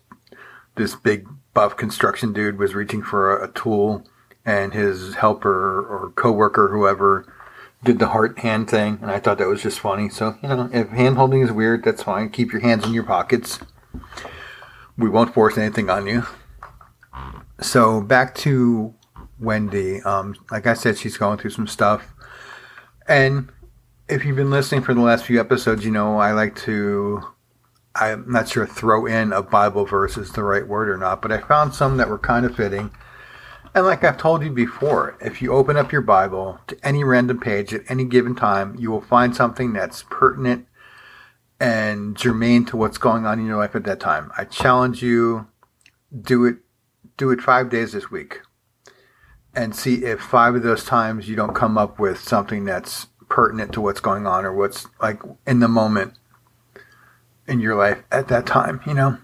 this 0.79 0.95
big 0.95 1.29
buff 1.55 1.77
construction 1.77 2.33
dude 2.33 2.59
was 2.59 2.75
reaching 2.75 3.03
for 3.03 3.37
a, 3.37 3.49
a 3.49 3.53
tool, 3.53 4.07
and 4.45 4.73
his 4.73 5.17
helper 5.17 5.81
or 5.81 6.13
coworker, 6.17 6.69
whoever, 6.69 7.33
did 7.85 7.99
the 7.99 8.09
heart 8.09 8.39
hand 8.39 8.69
thing, 8.69 8.99
and 9.03 9.11
I 9.11 9.21
thought 9.21 9.39
that 9.39 9.49
was 9.49 9.63
just 9.63 9.81
funny. 9.81 10.09
So 10.09 10.37
you 10.43 10.49
know, 10.49 10.71
if 10.73 10.89
hand 10.89 11.17
holding 11.17 11.43
is 11.43 11.53
weird, 11.53 11.85
that's 11.85 12.03
fine. 12.03 12.31
Keep 12.31 12.53
your 12.53 12.61
hands 12.61 12.85
in 12.85 12.93
your 12.93 13.05
pockets. 13.05 13.59
We 14.97 15.09
won't 15.09 15.35
force 15.35 15.57
anything 15.59 15.91
on 15.91 16.07
you. 16.07 16.25
So 17.61 18.01
back 18.01 18.35
to 18.37 18.95
Wendy. 19.39 20.03
Um, 20.03 20.35
like 20.51 20.67
I 20.67 20.75
said, 20.75 20.99
she's 20.99 21.17
going 21.17 21.39
through 21.39 21.51
some 21.51 21.67
stuff. 21.67 22.15
And 23.07 23.51
if 24.09 24.25
you've 24.25 24.37
been 24.37 24.51
listening 24.51 24.83
for 24.83 24.95
the 24.95 25.01
last 25.01 25.25
few 25.25 25.41
episodes, 25.41 25.85
you 25.85 25.91
know 25.91 26.19
I 26.19 26.33
like 26.33 26.57
to, 26.63 27.23
I'm 27.95 28.31
not 28.31 28.49
sure 28.49 28.67
throw 28.67 29.07
in 29.07 29.33
a 29.33 29.43
Bible 29.43 29.85
verse 29.85 30.17
is 30.17 30.33
the 30.33 30.45
right 30.45 30.67
word 30.67 30.89
or 30.89 30.97
not, 30.97 31.21
but 31.23 31.33
I 31.33 31.39
found 31.39 31.75
some 31.75 31.97
that 31.97 32.09
were 32.09 32.19
kind 32.19 32.47
of 32.47 32.55
fitting. 32.55 32.91
And 33.75 33.85
like 33.85 34.05
I've 34.05 34.19
told 34.19 34.43
you 34.43 34.51
before, 34.51 35.17
if 35.21 35.43
you 35.43 35.53
open 35.53 35.77
up 35.77 35.93
your 35.93 36.01
Bible 36.01 36.61
to 36.69 36.77
any 36.83 37.05
random 37.05 37.41
page 37.41 37.75
at 37.75 37.83
any 37.89 38.05
given 38.05 38.35
time, 38.35 38.77
you 38.79 38.91
will 38.91 39.01
find 39.01 39.35
something 39.35 39.73
that's 39.73 40.05
pertinent 40.09 40.67
and 41.61 42.17
germane 42.17 42.65
to 42.67 42.77
what's 42.77 42.99
going 42.99 43.27
on 43.27 43.41
in 43.41 43.47
your 43.47 43.57
life 43.57 43.75
at 43.75 43.85
that 43.85 44.01
time. 44.01 44.31
I 44.37 44.45
challenge 44.45 45.03
you, 45.03 45.49
do 46.21 46.45
it, 46.45 46.57
do 47.17 47.31
it 47.31 47.41
five 47.41 47.69
days 47.69 47.93
this 47.93 48.11
week 48.11 48.41
and 49.55 49.75
see 49.75 50.05
if 50.05 50.21
five 50.21 50.55
of 50.55 50.63
those 50.63 50.85
times 50.85 51.29
you 51.29 51.35
don't 51.35 51.55
come 51.55 51.77
up 51.77 51.99
with 51.99 52.21
something 52.21 52.65
that's 52.65 53.09
pertinent 53.29 53.73
to 53.73 53.81
what's 53.81 54.01
going 54.01 54.27
on 54.27 54.45
or 54.45 54.53
what's 54.53 54.87
like 55.03 55.21
in 55.47 55.59
the 55.61 55.69
moment 55.69 56.15
in 57.49 57.61
your 57.61 57.75
life 57.75 58.03
at 58.13 58.29
that 58.29 58.47
time, 58.47 58.81
you 58.87 58.95
know. 58.95 59.19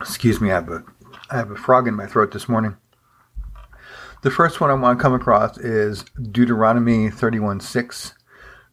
Excuse 0.00 0.40
me, 0.40 0.50
I 0.50 0.54
have 0.54 0.68
a 0.68 0.84
I 1.30 1.36
have 1.36 1.50
a 1.50 1.56
frog 1.56 1.88
in 1.88 1.94
my 1.94 2.06
throat 2.06 2.32
this 2.32 2.48
morning. 2.48 2.76
The 4.22 4.30
first 4.30 4.60
one 4.60 4.70
I 4.70 4.74
want 4.74 4.98
to 4.98 5.02
come 5.02 5.14
across 5.14 5.56
is 5.58 6.04
Deuteronomy 6.20 7.10
31 7.10 7.60
6. 7.60 8.14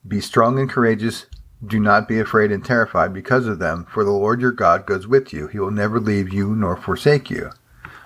Be 0.07 0.19
strong 0.19 0.59
and 0.59 0.69
courageous. 0.69 1.27
Do 1.65 1.79
not 1.79 2.07
be 2.07 2.19
afraid 2.19 2.51
and 2.51 2.65
terrified 2.65 3.13
because 3.13 3.45
of 3.45 3.59
them, 3.59 3.85
for 3.85 4.03
the 4.03 4.11
Lord 4.11 4.41
your 4.41 4.51
God 4.51 4.87
goes 4.87 5.07
with 5.07 5.31
you. 5.31 5.47
He 5.47 5.59
will 5.59 5.71
never 5.71 5.99
leave 5.99 6.33
you 6.33 6.55
nor 6.55 6.75
forsake 6.75 7.29
you. 7.29 7.51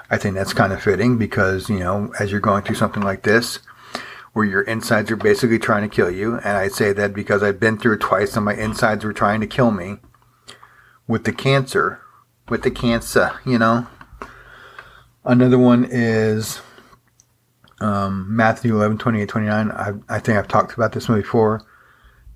I 0.10 0.18
think 0.18 0.36
that's 0.36 0.54
kind 0.54 0.74
of 0.74 0.84
fitting 0.84 1.18
because, 1.18 1.70
you 1.70 1.80
know, 1.80 2.14
as 2.20 2.32
you're 2.32 2.42
going 2.42 2.64
through 2.64 2.76
something 2.76 3.02
like 3.02 3.24
this, 3.24 3.60
where 4.34 4.46
your 4.46 4.62
insides 4.64 5.10
are 5.10 5.16
basically 5.16 5.58
trying 5.58 5.90
to 5.90 5.96
kill 5.96 6.12
you, 6.12 6.36
and 6.36 6.58
I 6.58 6.68
say 6.68 6.92
that 6.92 7.14
because 7.14 7.42
I've 7.42 7.60
been 7.60 7.78
through 7.78 7.94
it 7.94 8.02
twice 8.02 8.36
and 8.36 8.44
my 8.44 8.54
insides 8.54 9.06
were 9.06 9.14
trying 9.14 9.40
to 9.40 9.48
kill 9.48 9.72
me 9.72 10.00
with 11.08 11.24
the 11.24 11.32
cancer, 11.32 12.02
with 12.50 12.64
the 12.64 12.72
cancer, 12.72 13.40
you 13.46 13.58
know. 13.58 13.88
Another 15.24 15.58
one 15.58 15.88
is 15.90 16.62
um, 17.80 18.28
Matthew 18.30 18.76
11, 18.76 18.98
28, 18.98 19.28
29. 19.28 19.72
I, 19.72 19.94
I 20.10 20.20
think 20.20 20.38
I've 20.38 20.48
talked 20.48 20.74
about 20.74 20.94
this 20.94 21.10
one 21.10 21.22
before. 21.22 21.62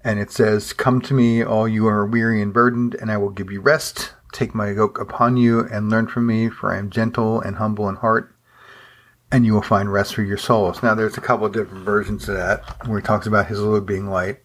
And 0.03 0.19
it 0.19 0.31
says, 0.31 0.73
Come 0.73 1.01
to 1.01 1.13
me, 1.13 1.43
all 1.43 1.67
you 1.67 1.87
are 1.87 2.05
weary 2.05 2.41
and 2.41 2.53
burdened, 2.53 2.95
and 2.95 3.11
I 3.11 3.17
will 3.17 3.29
give 3.29 3.51
you 3.51 3.61
rest. 3.61 4.13
Take 4.31 4.55
my 4.55 4.71
yoke 4.71 4.99
upon 4.99 5.37
you 5.37 5.61
and 5.61 5.89
learn 5.89 6.07
from 6.07 6.25
me, 6.25 6.49
for 6.49 6.73
I 6.73 6.77
am 6.77 6.89
gentle 6.89 7.41
and 7.41 7.57
humble 7.57 7.89
in 7.89 7.95
heart, 7.95 8.33
and 9.31 9.45
you 9.45 9.53
will 9.53 9.61
find 9.61 9.91
rest 9.91 10.15
for 10.15 10.21
your 10.21 10.37
souls. 10.37 10.81
Now, 10.81 10.95
there's 10.95 11.17
a 11.17 11.21
couple 11.21 11.45
of 11.45 11.53
different 11.53 11.83
versions 11.83 12.29
of 12.29 12.35
that 12.35 12.87
where 12.87 12.99
he 12.99 13.05
talks 13.05 13.27
about 13.27 13.47
his 13.47 13.59
load 13.59 13.85
being 13.85 14.07
light. 14.07 14.39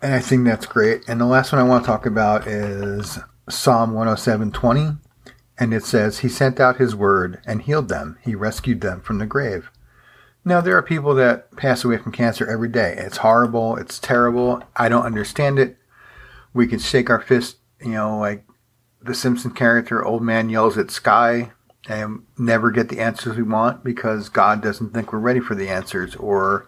And 0.00 0.14
I 0.14 0.20
think 0.20 0.44
that's 0.44 0.66
great. 0.66 1.02
And 1.08 1.20
the 1.20 1.26
last 1.26 1.52
one 1.52 1.60
I 1.60 1.64
want 1.64 1.84
to 1.84 1.86
talk 1.88 2.06
about 2.06 2.46
is 2.46 3.18
Psalm 3.48 3.92
107:20, 3.92 4.98
and 5.58 5.74
it 5.74 5.84
says, 5.84 6.18
"He 6.18 6.28
sent 6.28 6.60
out 6.60 6.76
his 6.76 6.94
word 6.94 7.40
and 7.44 7.62
healed 7.62 7.88
them. 7.88 8.16
He 8.22 8.34
rescued 8.34 8.80
them 8.80 9.00
from 9.00 9.18
the 9.18 9.26
grave." 9.26 9.70
Now 10.44 10.60
there 10.60 10.76
are 10.76 10.82
people 10.82 11.14
that 11.16 11.54
pass 11.56 11.84
away 11.84 11.98
from 11.98 12.12
cancer 12.12 12.46
every 12.46 12.68
day. 12.68 12.94
It's 12.96 13.18
horrible. 13.18 13.76
It's 13.76 13.98
terrible. 13.98 14.62
I 14.76 14.88
don't 14.88 15.04
understand 15.04 15.58
it. 15.58 15.76
We 16.54 16.66
can 16.66 16.78
shake 16.78 17.10
our 17.10 17.20
fist, 17.20 17.56
you 17.80 17.90
know, 17.90 18.18
like 18.18 18.46
the 19.02 19.14
Simpson 19.14 19.50
character, 19.50 20.04
old 20.04 20.22
man 20.22 20.48
yells 20.48 20.78
at 20.78 20.90
sky, 20.90 21.52
and 21.88 22.22
never 22.38 22.70
get 22.70 22.88
the 22.88 23.00
answers 23.00 23.36
we 23.36 23.42
want 23.42 23.82
because 23.82 24.28
God 24.28 24.62
doesn't 24.62 24.94
think 24.94 25.12
we're 25.12 25.18
ready 25.18 25.40
for 25.40 25.54
the 25.54 25.68
answers, 25.68 26.14
or 26.16 26.66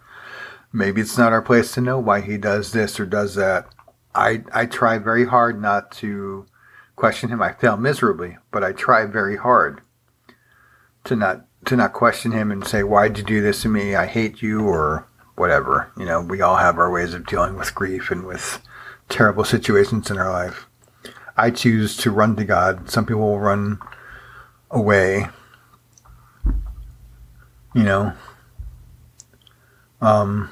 maybe 0.72 1.00
it's 1.00 1.18
not 1.18 1.32
our 1.32 1.42
place 1.42 1.72
to 1.72 1.80
know 1.80 1.98
why 1.98 2.20
He 2.20 2.36
does 2.36 2.72
this 2.72 2.98
or 2.98 3.06
does 3.06 3.34
that. 3.34 3.66
I 4.14 4.42
I 4.52 4.66
try 4.66 4.98
very 4.98 5.26
hard 5.26 5.60
not 5.60 5.90
to 5.92 6.46
question 6.96 7.30
Him. 7.30 7.42
I 7.42 7.52
fail 7.52 7.76
miserably, 7.76 8.38
but 8.50 8.64
I 8.64 8.72
try 8.72 9.06
very 9.06 9.36
hard 9.36 9.80
to 11.04 11.16
not 11.16 11.46
to 11.64 11.76
not 11.76 11.92
question 11.92 12.32
him 12.32 12.50
and 12.50 12.66
say, 12.66 12.82
"Why'd 12.82 13.18
you 13.18 13.24
do 13.24 13.40
this 13.40 13.62
to 13.62 13.68
me? 13.68 13.94
I 13.94 14.06
hate 14.06 14.42
you," 14.42 14.66
or 14.66 15.06
whatever. 15.36 15.90
You 15.96 16.04
know, 16.04 16.20
we 16.20 16.40
all 16.40 16.56
have 16.56 16.78
our 16.78 16.90
ways 16.90 17.14
of 17.14 17.26
dealing 17.26 17.56
with 17.56 17.74
grief 17.74 18.10
and 18.10 18.24
with 18.24 18.60
terrible 19.08 19.44
situations 19.44 20.10
in 20.10 20.18
our 20.18 20.30
life. 20.30 20.66
I 21.36 21.50
choose 21.50 21.96
to 21.98 22.10
run 22.10 22.36
to 22.36 22.44
God. 22.44 22.90
Some 22.90 23.06
people 23.06 23.22
will 23.22 23.40
run 23.40 23.78
away. 24.70 25.28
You 27.74 27.84
know, 27.84 28.12
um, 30.00 30.50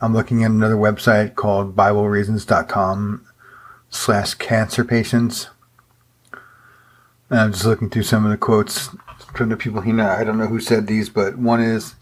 I'm 0.00 0.14
looking 0.14 0.42
at 0.42 0.50
another 0.50 0.76
website 0.76 1.34
called 1.34 1.76
BibleReasons.com 1.76 3.26
slash 3.90 4.34
cancer 4.34 4.84
patients. 4.84 5.48
And 7.28 7.40
I'm 7.40 7.52
just 7.52 7.66
looking 7.66 7.90
through 7.90 8.04
some 8.04 8.24
of 8.24 8.30
the 8.30 8.38
quotes 8.38 8.90
from 9.34 9.50
the 9.50 9.56
people 9.56 9.82
he 9.82 9.92
know. 9.92 10.08
I 10.08 10.24
don't 10.24 10.38
know 10.38 10.46
who 10.46 10.60
said 10.60 10.86
these, 10.86 11.08
but 11.10 11.36
one 11.38 11.60
is, 11.60 11.94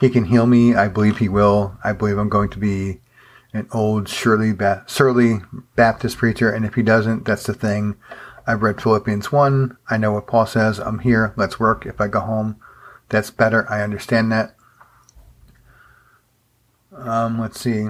"He 0.00 0.08
can 0.08 0.26
heal 0.26 0.46
me. 0.46 0.74
I 0.74 0.88
believe 0.88 1.18
he 1.18 1.28
will. 1.28 1.76
I 1.82 1.92
believe 1.92 2.18
I'm 2.18 2.28
going 2.28 2.50
to 2.50 2.58
be 2.58 3.00
an 3.52 3.66
old 3.72 4.08
surly 4.08 4.52
ba- 4.52 4.84
surly 4.86 5.40
Baptist 5.74 6.18
preacher, 6.18 6.50
and 6.50 6.64
if 6.64 6.74
he 6.74 6.82
doesn't, 6.82 7.24
that's 7.24 7.44
the 7.44 7.52
thing. 7.54 7.96
I've 8.46 8.62
read 8.62 8.80
Philippians 8.80 9.32
one. 9.32 9.76
I 9.90 9.96
know 9.96 10.12
what 10.12 10.26
Paul 10.26 10.46
says. 10.46 10.78
I'm 10.78 11.00
here. 11.00 11.34
Let's 11.36 11.60
work. 11.60 11.84
If 11.84 12.00
I 12.00 12.08
go 12.08 12.20
home, 12.20 12.56
that's 13.08 13.30
better. 13.30 13.70
I 13.70 13.82
understand 13.82 14.30
that. 14.32 14.54
Um, 17.00 17.40
let's 17.40 17.60
see, 17.60 17.88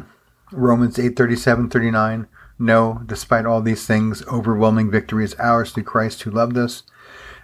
Romans 0.52 0.98
eight 0.98 1.16
thirty 1.16 1.36
seven 1.36 1.68
thirty 1.68 1.90
nine. 1.90 2.26
No, 2.58 3.02
despite 3.06 3.46
all 3.46 3.62
these 3.62 3.86
things, 3.86 4.26
overwhelming 4.26 4.90
victory 4.90 5.24
is 5.24 5.34
ours 5.38 5.72
through 5.72 5.84
Christ 5.84 6.22
who 6.22 6.30
loved 6.30 6.58
us 6.58 6.82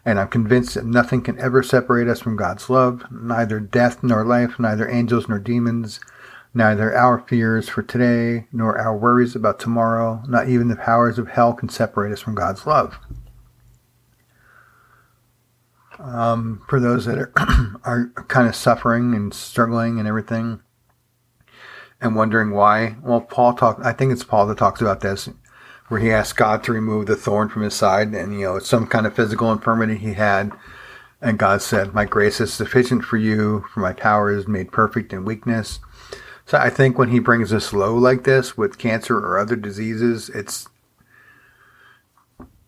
and 0.06 0.20
I'm 0.20 0.28
convinced 0.28 0.74
that 0.74 0.86
nothing 0.86 1.20
can 1.20 1.38
ever 1.40 1.64
separate 1.64 2.06
us 2.06 2.20
from 2.20 2.36
God's 2.36 2.70
love, 2.70 3.02
neither 3.10 3.58
death 3.58 4.04
nor 4.04 4.24
life, 4.24 4.56
neither 4.60 4.88
angels 4.88 5.28
nor 5.28 5.40
demons, 5.40 5.98
neither 6.54 6.96
our 6.96 7.18
fears 7.18 7.68
for 7.68 7.82
today 7.82 8.46
nor 8.52 8.78
our 8.78 8.96
worries 8.96 9.34
about 9.34 9.58
tomorrow, 9.58 10.22
not 10.28 10.48
even 10.48 10.68
the 10.68 10.76
powers 10.76 11.18
of 11.18 11.26
hell 11.26 11.52
can 11.52 11.68
separate 11.68 12.12
us 12.12 12.20
from 12.20 12.36
God's 12.36 12.66
love. 12.66 13.00
Um, 15.98 16.62
for 16.68 16.78
those 16.78 17.06
that 17.06 17.18
are, 17.18 17.32
are 17.84 18.12
kind 18.28 18.46
of 18.46 18.54
suffering 18.54 19.12
and 19.12 19.34
struggling 19.34 19.98
and 19.98 20.06
everything, 20.06 20.60
and 22.00 22.14
wondering 22.14 22.50
why, 22.50 22.96
well, 23.02 23.20
Paul 23.20 23.54
talked, 23.54 23.84
I 23.84 23.92
think 23.92 24.12
it's 24.12 24.24
Paul 24.24 24.46
that 24.46 24.58
talks 24.58 24.80
about 24.80 25.00
this 25.00 25.28
where 25.88 26.00
he 26.00 26.10
asked 26.10 26.36
God 26.36 26.64
to 26.64 26.72
remove 26.72 27.06
the 27.06 27.16
thorn 27.16 27.48
from 27.48 27.62
his 27.62 27.74
side, 27.74 28.12
and 28.12 28.34
you 28.34 28.40
know, 28.40 28.56
it's 28.56 28.68
some 28.68 28.86
kind 28.86 29.06
of 29.06 29.14
physical 29.14 29.52
infirmity 29.52 29.96
he 29.96 30.14
had. 30.14 30.52
And 31.20 31.38
God 31.38 31.62
said, 31.62 31.94
My 31.94 32.04
grace 32.04 32.40
is 32.40 32.52
sufficient 32.52 33.04
for 33.04 33.16
you, 33.16 33.64
for 33.72 33.80
my 33.80 33.92
power 33.92 34.30
is 34.30 34.48
made 34.48 34.72
perfect 34.72 35.12
in 35.12 35.24
weakness. 35.24 35.78
So 36.44 36.58
I 36.58 36.70
think 36.70 36.98
when 36.98 37.08
he 37.08 37.18
brings 37.18 37.52
us 37.52 37.72
low 37.72 37.96
like 37.96 38.24
this 38.24 38.56
with 38.56 38.78
cancer 38.78 39.16
or 39.16 39.38
other 39.38 39.56
diseases, 39.56 40.28
it's 40.28 40.68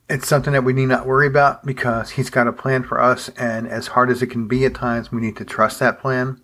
it's 0.08 0.26
something 0.26 0.54
that 0.54 0.64
we 0.64 0.72
need 0.72 0.86
not 0.86 1.06
worry 1.06 1.26
about 1.26 1.66
because 1.66 2.10
he's 2.10 2.30
got 2.30 2.48
a 2.48 2.52
plan 2.52 2.82
for 2.82 2.98
us 2.98 3.28
and 3.30 3.68
as 3.68 3.88
hard 3.88 4.10
as 4.10 4.22
it 4.22 4.28
can 4.28 4.48
be 4.48 4.64
at 4.64 4.74
times 4.74 5.12
we 5.12 5.20
need 5.20 5.36
to 5.36 5.44
trust 5.44 5.78
that 5.80 6.00
plan 6.00 6.40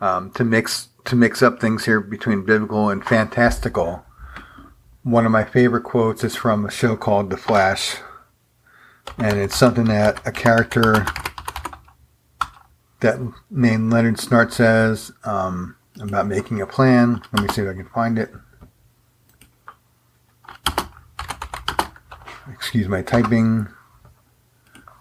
um, 0.00 0.32
to 0.32 0.42
mix 0.42 0.88
to 1.04 1.16
mix 1.16 1.42
up 1.42 1.60
things 1.60 1.84
here 1.84 2.00
between 2.00 2.44
biblical 2.44 2.88
and 2.88 3.04
fantastical 3.04 4.04
one 5.02 5.24
of 5.24 5.32
my 5.32 5.44
favorite 5.44 5.84
quotes 5.84 6.24
is 6.24 6.36
from 6.36 6.66
a 6.66 6.70
show 6.70 6.96
called 6.96 7.30
The 7.30 7.36
Flash. 7.36 7.96
And 9.18 9.38
it's 9.38 9.56
something 9.56 9.86
that 9.86 10.24
a 10.26 10.32
character 10.32 11.06
that 13.00 13.18
named 13.50 13.92
Leonard 13.92 14.16
Snart 14.16 14.52
says 14.52 15.10
um, 15.24 15.76
about 16.00 16.26
making 16.26 16.60
a 16.60 16.66
plan. 16.66 17.22
Let 17.32 17.42
me 17.42 17.48
see 17.48 17.62
if 17.62 17.68
I 17.68 17.72
can 17.72 17.88
find 17.88 18.18
it. 18.18 18.30
Excuse 22.52 22.88
my 22.88 23.00
typing. 23.00 23.68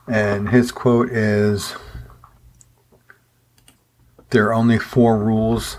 And 0.07 0.49
his 0.49 0.71
quote 0.71 1.09
is 1.09 1.75
There 4.29 4.47
are 4.47 4.53
only 4.53 4.79
four 4.79 5.17
rules 5.17 5.77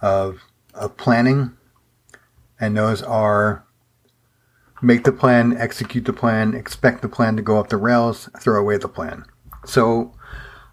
of, 0.00 0.40
of 0.74 0.96
planning 0.96 1.56
and 2.60 2.76
those 2.76 3.02
are 3.02 3.64
make 4.82 5.04
the 5.04 5.12
plan, 5.12 5.56
execute 5.56 6.04
the 6.04 6.12
plan, 6.12 6.54
expect 6.54 7.02
the 7.02 7.08
plan 7.08 7.36
to 7.36 7.42
go 7.42 7.58
off 7.58 7.68
the 7.68 7.76
rails, 7.76 8.28
throw 8.40 8.60
away 8.60 8.76
the 8.76 8.88
plan. 8.88 9.24
So 9.64 10.14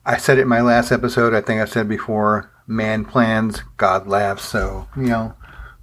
I 0.06 0.18
said 0.18 0.38
it 0.38 0.44
in 0.44 0.48
my 0.48 0.62
last 0.62 0.92
episode, 0.92 1.34
I 1.34 1.42
think 1.42 1.62
I 1.62 1.66
said 1.66 1.88
before, 1.88 2.52
man 2.68 3.06
plans, 3.06 3.62
God 3.78 4.08
laughs. 4.08 4.46
So, 4.46 4.88
you 4.96 5.04
know, 5.04 5.34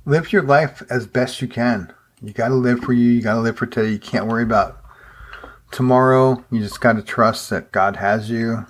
live 0.05 0.33
your 0.33 0.43
life 0.43 0.83
as 0.91 1.07
best 1.07 1.43
you 1.43 1.49
can. 1.49 1.93
You 2.23 2.33
got 2.33 2.49
to 2.49 2.55
live 2.55 2.81
for 2.81 2.93
you, 2.93 3.11
you 3.11 3.23
got 3.23 3.35
to 3.35 3.41
live 3.41 3.57
for 3.57 3.67
today. 3.67 3.91
You 3.91 3.99
can't 3.99 4.27
worry 4.27 4.45
about 4.45 4.81
tomorrow. 5.73 6.45
You 6.51 6.61
just 6.61 6.81
got 6.81 6.95
to 6.95 7.03
trust 7.03 7.51
that 7.51 7.73
God 7.73 7.97
has 7.97 8.31
you. 8.31 8.67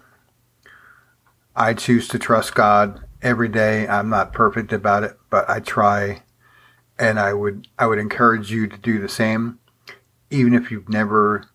I 1.55 1.75
choose 1.75 2.09
to 2.09 2.19
trust 2.19 2.55
God 2.55 3.05
every 3.23 3.49
day. 3.49 3.87
I'm 3.87 4.09
not 4.09 4.33
perfect 4.33 4.73
about 4.73 5.05
it, 5.05 5.17
but 5.31 5.49
I 5.49 5.61
try 5.61 6.23
and 6.99 7.19
I 7.19 7.33
would 7.33 7.69
I 7.79 7.87
would 7.87 7.99
encourage 7.99 8.51
you 8.51 8.67
to 8.67 8.77
do 8.77 9.01
the 9.01 9.09
same, 9.09 9.59
even 10.31 10.55
if 10.55 10.71
you've 10.71 10.89
never 10.89 11.49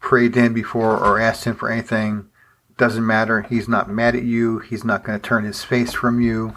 prayed 0.00 0.34
to 0.34 0.42
him 0.42 0.54
before 0.54 0.96
or 0.96 1.18
asked 1.18 1.44
him 1.44 1.54
for 1.54 1.70
anything. 1.70 2.28
Doesn't 2.76 3.06
matter. 3.06 3.42
He's 3.42 3.68
not 3.68 3.88
mad 3.88 4.16
at 4.16 4.24
you. 4.24 4.58
He's 4.58 4.84
not 4.84 5.04
going 5.04 5.18
to 5.18 5.28
turn 5.28 5.44
his 5.44 5.62
face 5.62 5.92
from 5.92 6.20
you. 6.20 6.54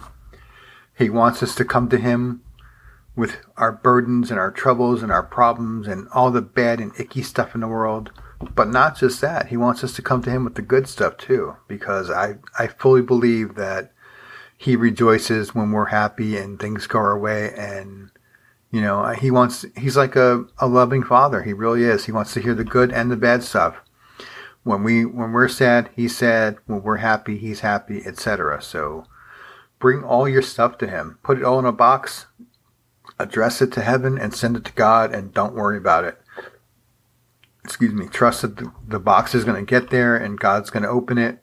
He 0.96 1.10
wants 1.10 1.42
us 1.42 1.54
to 1.56 1.64
come 1.64 1.88
to 1.90 1.98
him 1.98 2.42
with 3.14 3.38
our 3.56 3.72
burdens 3.72 4.30
and 4.30 4.40
our 4.40 4.50
troubles 4.50 5.02
and 5.02 5.12
our 5.12 5.22
problems 5.22 5.86
and 5.86 6.08
all 6.12 6.30
the 6.30 6.42
bad 6.42 6.80
and 6.80 6.92
icky 6.98 7.22
stuff 7.22 7.54
in 7.54 7.60
the 7.60 7.68
world. 7.68 8.10
But 8.54 8.68
not 8.68 8.98
just 8.98 9.20
that. 9.22 9.48
He 9.48 9.56
wants 9.56 9.82
us 9.84 9.94
to 9.94 10.02
come 10.02 10.22
to 10.22 10.30
him 10.30 10.44
with 10.44 10.54
the 10.54 10.62
good 10.62 10.88
stuff 10.88 11.16
too, 11.16 11.56
because 11.68 12.10
I, 12.10 12.36
I 12.58 12.66
fully 12.66 13.02
believe 13.02 13.54
that 13.54 13.92
he 14.56 14.76
rejoices 14.76 15.54
when 15.54 15.70
we're 15.70 15.86
happy 15.86 16.36
and 16.36 16.58
things 16.58 16.86
go 16.86 16.98
our 16.98 17.18
way 17.18 17.52
and 17.56 18.10
you 18.70 18.80
know, 18.80 19.00
uh, 19.00 19.14
he 19.14 19.30
wants, 19.30 19.64
he's 19.76 19.96
like 19.96 20.16
a, 20.16 20.44
a 20.58 20.66
loving 20.66 21.02
father. 21.02 21.42
He 21.42 21.52
really 21.52 21.84
is. 21.84 22.04
He 22.04 22.12
wants 22.12 22.34
to 22.34 22.40
hear 22.40 22.54
the 22.54 22.64
good 22.64 22.92
and 22.92 23.10
the 23.10 23.16
bad 23.16 23.42
stuff. 23.42 23.76
When 24.64 24.82
we, 24.82 25.04
when 25.04 25.32
we're 25.32 25.48
sad, 25.48 25.90
he's 25.94 26.16
sad. 26.16 26.58
When 26.66 26.82
we're 26.82 26.96
happy, 26.96 27.38
he's 27.38 27.60
happy, 27.60 28.02
etc. 28.04 28.60
So 28.60 29.06
bring 29.78 30.02
all 30.02 30.28
your 30.28 30.42
stuff 30.42 30.76
to 30.78 30.88
him. 30.88 31.18
Put 31.22 31.38
it 31.38 31.44
all 31.44 31.58
in 31.58 31.64
a 31.64 31.72
box, 31.72 32.26
address 33.18 33.62
it 33.62 33.72
to 33.72 33.82
heaven 33.82 34.18
and 34.18 34.34
send 34.34 34.56
it 34.56 34.64
to 34.64 34.72
God 34.72 35.14
and 35.14 35.32
don't 35.32 35.54
worry 35.54 35.78
about 35.78 36.04
it. 36.04 36.20
Excuse 37.64 37.94
me. 37.94 38.08
Trust 38.08 38.42
that 38.42 38.56
the, 38.56 38.72
the 38.86 39.00
box 39.00 39.34
is 39.34 39.44
going 39.44 39.64
to 39.64 39.68
get 39.68 39.90
there 39.90 40.16
and 40.16 40.38
God's 40.38 40.70
going 40.70 40.82
to 40.82 40.88
open 40.88 41.18
it 41.18 41.42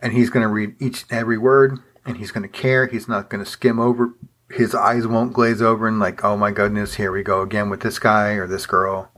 and 0.00 0.12
he's 0.12 0.30
going 0.30 0.42
to 0.42 0.48
read 0.48 0.74
each 0.80 1.04
and 1.10 1.20
every 1.20 1.38
word 1.38 1.78
and 2.08 2.16
he's 2.16 2.32
going 2.32 2.42
to 2.42 2.48
care. 2.48 2.86
He's 2.86 3.06
not 3.06 3.30
going 3.30 3.44
to 3.44 3.50
skim 3.50 3.78
over 3.78 4.14
his 4.50 4.74
eyes 4.74 5.06
won't 5.06 5.32
glaze 5.32 5.60
over 5.60 5.86
and 5.86 5.98
like, 5.98 6.24
oh 6.24 6.36
my 6.36 6.50
goodness, 6.50 6.94
here 6.94 7.12
we 7.12 7.22
go 7.22 7.42
again 7.42 7.68
with 7.68 7.80
this 7.80 7.98
guy 7.98 8.32
or 8.32 8.46
this 8.46 8.66
girl. 8.66 9.10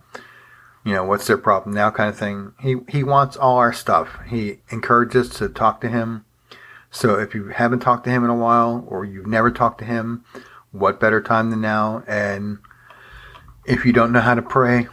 You 0.84 0.94
know, 0.94 1.04
what's 1.04 1.26
their 1.26 1.38
problem 1.38 1.74
now 1.74 1.90
kind 1.90 2.08
of 2.08 2.18
thing. 2.18 2.52
He 2.60 2.76
he 2.88 3.04
wants 3.04 3.36
all 3.36 3.58
our 3.58 3.72
stuff. 3.72 4.18
He 4.28 4.60
encourages 4.70 5.30
us 5.30 5.38
to 5.38 5.48
talk 5.48 5.80
to 5.82 5.88
him. 5.88 6.24
So 6.90 7.18
if 7.18 7.34
you 7.34 7.48
haven't 7.48 7.80
talked 7.80 8.04
to 8.04 8.10
him 8.10 8.24
in 8.24 8.30
a 8.30 8.34
while 8.34 8.84
or 8.88 9.04
you've 9.04 9.26
never 9.26 9.50
talked 9.50 9.78
to 9.78 9.84
him, 9.84 10.24
what 10.72 10.98
better 10.98 11.20
time 11.20 11.50
than 11.50 11.60
now? 11.60 12.02
And 12.08 12.58
if 13.64 13.84
you 13.84 13.92
don't 13.92 14.10
know 14.10 14.20
how 14.20 14.34
to 14.34 14.42
pray, 14.42 14.88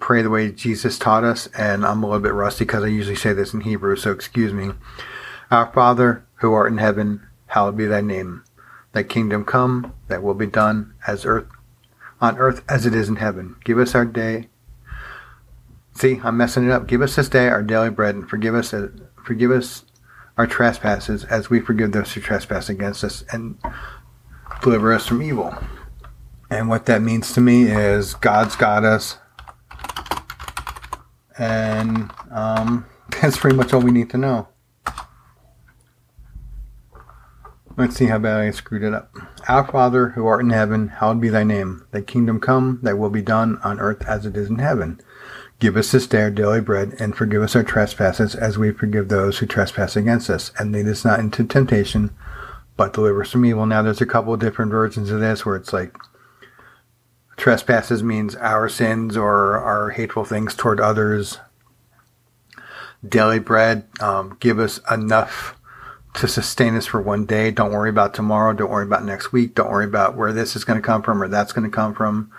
pray 0.00 0.22
the 0.22 0.30
way 0.30 0.50
Jesus 0.50 0.98
taught 0.98 1.24
us. 1.24 1.48
And 1.48 1.84
I'm 1.84 2.02
a 2.02 2.06
little 2.06 2.22
bit 2.22 2.32
rusty 2.32 2.64
because 2.64 2.84
I 2.84 2.86
usually 2.86 3.16
say 3.16 3.34
this 3.34 3.52
in 3.52 3.62
Hebrew, 3.62 3.96
so 3.96 4.12
excuse 4.12 4.54
me. 4.54 4.70
Our 5.50 5.70
Father, 5.72 6.24
who 6.38 6.52
art 6.52 6.72
in 6.72 6.78
heaven, 6.78 7.26
hallowed 7.46 7.76
be 7.76 7.86
thy 7.86 8.00
name. 8.00 8.44
Thy 8.92 9.02
kingdom 9.02 9.44
come, 9.44 9.92
that 10.08 10.22
will 10.22 10.34
be 10.34 10.46
done 10.46 10.94
as 11.06 11.24
earth 11.24 11.46
on 12.20 12.38
earth 12.38 12.62
as 12.68 12.86
it 12.86 12.94
is 12.94 13.08
in 13.08 13.16
heaven. 13.16 13.56
Give 13.64 13.78
us 13.78 13.94
our 13.94 14.04
day. 14.04 14.48
See, 15.94 16.20
I'm 16.22 16.36
messing 16.36 16.64
it 16.64 16.70
up. 16.70 16.86
Give 16.86 17.02
us 17.02 17.16
this 17.16 17.28
day 17.28 17.48
our 17.48 17.62
daily 17.62 17.90
bread, 17.90 18.14
and 18.14 18.28
forgive 18.28 18.54
us, 18.54 18.72
uh, 18.72 18.88
forgive 19.24 19.50
us 19.50 19.84
our 20.36 20.46
trespasses, 20.46 21.24
as 21.24 21.50
we 21.50 21.60
forgive 21.60 21.92
those 21.92 22.12
who 22.12 22.20
trespass 22.20 22.68
against 22.68 23.02
us, 23.02 23.24
and 23.32 23.58
deliver 24.62 24.92
us 24.92 25.06
from 25.06 25.22
evil. 25.22 25.56
And 26.50 26.68
what 26.68 26.86
that 26.86 27.02
means 27.02 27.32
to 27.32 27.40
me 27.40 27.64
is 27.64 28.14
God's 28.14 28.54
got 28.54 28.84
us, 28.84 29.18
and 31.36 32.10
um, 32.30 32.86
that's 33.20 33.38
pretty 33.38 33.56
much 33.56 33.72
all 33.72 33.80
we 33.80 33.90
need 33.90 34.10
to 34.10 34.18
know. 34.18 34.48
Let's 37.78 37.94
see 37.94 38.06
how 38.06 38.18
bad 38.18 38.40
I 38.40 38.50
screwed 38.50 38.82
it 38.82 38.92
up. 38.92 39.14
Our 39.46 39.64
Father, 39.64 40.08
who 40.08 40.26
art 40.26 40.40
in 40.40 40.50
heaven, 40.50 40.88
hallowed 40.88 41.20
be 41.20 41.28
thy 41.28 41.44
name. 41.44 41.86
Thy 41.92 42.00
kingdom 42.00 42.40
come, 42.40 42.80
thy 42.82 42.92
will 42.92 43.08
be 43.08 43.22
done 43.22 43.60
on 43.62 43.78
earth 43.78 44.04
as 44.04 44.26
it 44.26 44.36
is 44.36 44.50
in 44.50 44.58
heaven. 44.58 45.00
Give 45.60 45.76
us 45.76 45.92
this 45.92 46.08
day 46.08 46.22
our 46.22 46.30
daily 46.32 46.60
bread, 46.60 46.96
and 46.98 47.14
forgive 47.14 47.40
us 47.40 47.54
our 47.54 47.62
trespasses 47.62 48.34
as 48.34 48.58
we 48.58 48.72
forgive 48.72 49.08
those 49.08 49.38
who 49.38 49.46
trespass 49.46 49.94
against 49.94 50.28
us. 50.28 50.50
And 50.58 50.72
lead 50.72 50.88
us 50.88 51.04
not 51.04 51.20
into 51.20 51.44
temptation, 51.44 52.10
but 52.76 52.92
deliver 52.92 53.22
us 53.22 53.30
from 53.30 53.46
evil. 53.46 53.64
Now, 53.64 53.82
there's 53.82 54.00
a 54.00 54.06
couple 54.06 54.34
of 54.34 54.40
different 54.40 54.72
versions 54.72 55.12
of 55.12 55.20
this 55.20 55.46
where 55.46 55.54
it's 55.54 55.72
like 55.72 55.96
trespasses 57.36 58.02
means 58.02 58.34
our 58.34 58.68
sins 58.68 59.16
or 59.16 59.56
our 59.56 59.90
hateful 59.90 60.24
things 60.24 60.56
toward 60.56 60.80
others. 60.80 61.38
Daily 63.08 63.38
bread, 63.38 63.86
um, 64.00 64.36
give 64.40 64.58
us 64.58 64.80
enough 64.90 65.54
to 66.18 66.28
sustain 66.28 66.76
us 66.76 66.86
for 66.86 67.00
one 67.00 67.24
day. 67.24 67.50
Don't 67.50 67.72
worry 67.72 67.90
about 67.90 68.14
tomorrow. 68.14 68.52
Don't 68.52 68.70
worry 68.70 68.84
about 68.84 69.04
next 69.04 69.32
week. 69.32 69.54
Don't 69.54 69.70
worry 69.70 69.84
about 69.84 70.16
where 70.16 70.32
this 70.32 70.56
is 70.56 70.64
going 70.64 70.80
to 70.80 70.86
come 70.86 71.02
from 71.02 71.22
or 71.22 71.28
that's 71.28 71.52
going 71.52 71.68
to 71.68 71.74
come 71.74 71.94
from. 71.94 72.30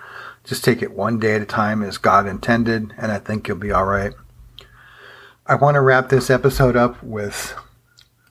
Just 0.43 0.63
take 0.63 0.81
it 0.81 0.91
one 0.91 1.19
day 1.19 1.36
at 1.36 1.41
a 1.41 1.45
time 1.45 1.83
as 1.83 1.98
God 1.98 2.27
intended, 2.27 2.93
and 2.97 3.12
I 3.12 3.19
think 3.19 3.47
you'll 3.47 3.58
be 3.58 3.71
all 3.71 3.86
right. 3.86 4.13
I 5.45 5.56
want 5.56 5.75
to 5.75 5.82
wrap 5.82 6.10
this 6.10 6.30
episode 6.30 6.75
up 6.75 7.01
with 7.04 7.56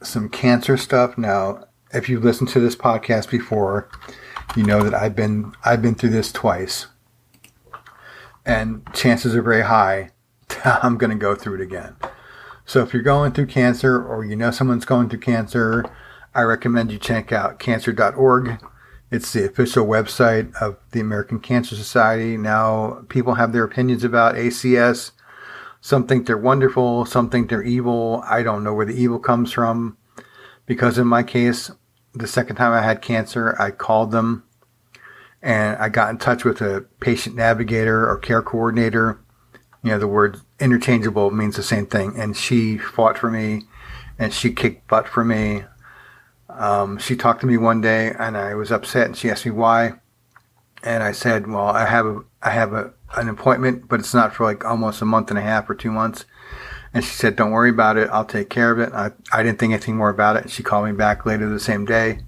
some 0.02 0.28
cancer 0.28 0.76
stuff. 0.76 1.18
Now, 1.18 1.66
if 1.92 2.08
you've 2.08 2.24
listened 2.24 2.50
to 2.50 2.60
this 2.60 2.76
podcast 2.76 3.30
before, 3.30 3.88
you 4.56 4.64
know 4.64 4.82
that 4.82 4.94
I've 4.94 5.16
been 5.16 5.52
I've 5.64 5.82
been 5.82 5.94
through 5.94 6.10
this 6.10 6.32
twice. 6.32 6.86
And 8.44 8.82
chances 8.94 9.34
are 9.34 9.42
very 9.42 9.64
high 9.64 10.10
I'm 10.64 10.96
going 10.96 11.10
to 11.10 11.16
go 11.16 11.34
through 11.34 11.56
it 11.56 11.60
again. 11.60 11.96
So 12.68 12.82
if 12.82 12.92
you're 12.92 13.02
going 13.02 13.32
through 13.32 13.46
cancer 13.46 13.98
or 13.98 14.26
you 14.26 14.36
know 14.36 14.50
someone's 14.50 14.84
going 14.84 15.08
through 15.08 15.20
cancer, 15.20 15.86
I 16.34 16.42
recommend 16.42 16.92
you 16.92 16.98
check 16.98 17.32
out 17.32 17.58
cancer.org. 17.58 18.62
It's 19.10 19.32
the 19.32 19.46
official 19.46 19.86
website 19.86 20.54
of 20.56 20.76
the 20.90 21.00
American 21.00 21.40
Cancer 21.40 21.76
Society. 21.76 22.36
Now, 22.36 23.06
people 23.08 23.36
have 23.36 23.54
their 23.54 23.64
opinions 23.64 24.04
about 24.04 24.34
ACS. 24.34 25.12
Some 25.80 26.06
think 26.06 26.26
they're 26.26 26.36
wonderful, 26.36 27.06
some 27.06 27.30
think 27.30 27.48
they're 27.48 27.62
evil. 27.62 28.22
I 28.26 28.42
don't 28.42 28.62
know 28.62 28.74
where 28.74 28.84
the 28.84 28.92
evil 28.92 29.18
comes 29.18 29.50
from. 29.50 29.96
Because 30.66 30.98
in 30.98 31.06
my 31.06 31.22
case, 31.22 31.70
the 32.12 32.26
second 32.26 32.56
time 32.56 32.74
I 32.74 32.82
had 32.82 33.00
cancer, 33.00 33.56
I 33.58 33.70
called 33.70 34.10
them 34.10 34.44
and 35.40 35.78
I 35.78 35.88
got 35.88 36.10
in 36.10 36.18
touch 36.18 36.44
with 36.44 36.60
a 36.60 36.84
patient 37.00 37.34
navigator 37.34 38.06
or 38.06 38.18
care 38.18 38.42
coordinator 38.42 39.20
you 39.82 39.90
know, 39.90 39.98
the 39.98 40.08
word 40.08 40.40
interchangeable 40.58 41.30
means 41.30 41.56
the 41.56 41.62
same 41.62 41.86
thing. 41.86 42.14
And 42.16 42.36
she 42.36 42.78
fought 42.78 43.18
for 43.18 43.30
me 43.30 43.64
and 44.18 44.32
she 44.32 44.52
kicked 44.52 44.88
butt 44.88 45.08
for 45.08 45.24
me. 45.24 45.64
Um, 46.48 46.98
she 46.98 47.16
talked 47.16 47.40
to 47.42 47.46
me 47.46 47.56
one 47.56 47.80
day 47.80 48.12
and 48.18 48.36
I 48.36 48.54
was 48.54 48.72
upset 48.72 49.06
and 49.06 49.16
she 49.16 49.30
asked 49.30 49.46
me 49.46 49.52
why. 49.52 49.94
And 50.82 51.02
I 51.02 51.12
said, 51.12 51.46
well, 51.46 51.68
I 51.68 51.86
have 51.86 52.06
a, 52.06 52.24
I 52.42 52.50
have 52.50 52.72
a, 52.72 52.92
an 53.16 53.28
appointment, 53.28 53.88
but 53.88 54.00
it's 54.00 54.14
not 54.14 54.34
for 54.34 54.44
like 54.44 54.64
almost 54.64 55.02
a 55.02 55.06
month 55.06 55.30
and 55.30 55.38
a 55.38 55.42
half 55.42 55.68
or 55.68 55.74
two 55.74 55.90
months. 55.90 56.24
And 56.94 57.04
she 57.04 57.10
said, 57.10 57.36
don't 57.36 57.50
worry 57.50 57.70
about 57.70 57.96
it. 57.96 58.08
I'll 58.10 58.24
take 58.24 58.48
care 58.48 58.72
of 58.72 58.78
it. 58.78 58.92
I, 58.92 59.12
I 59.32 59.42
didn't 59.42 59.58
think 59.58 59.72
anything 59.72 59.96
more 59.96 60.08
about 60.08 60.36
it. 60.36 60.50
She 60.50 60.62
called 60.62 60.86
me 60.86 60.92
back 60.92 61.26
later 61.26 61.48
the 61.48 61.60
same 61.60 61.84
day 61.84 62.20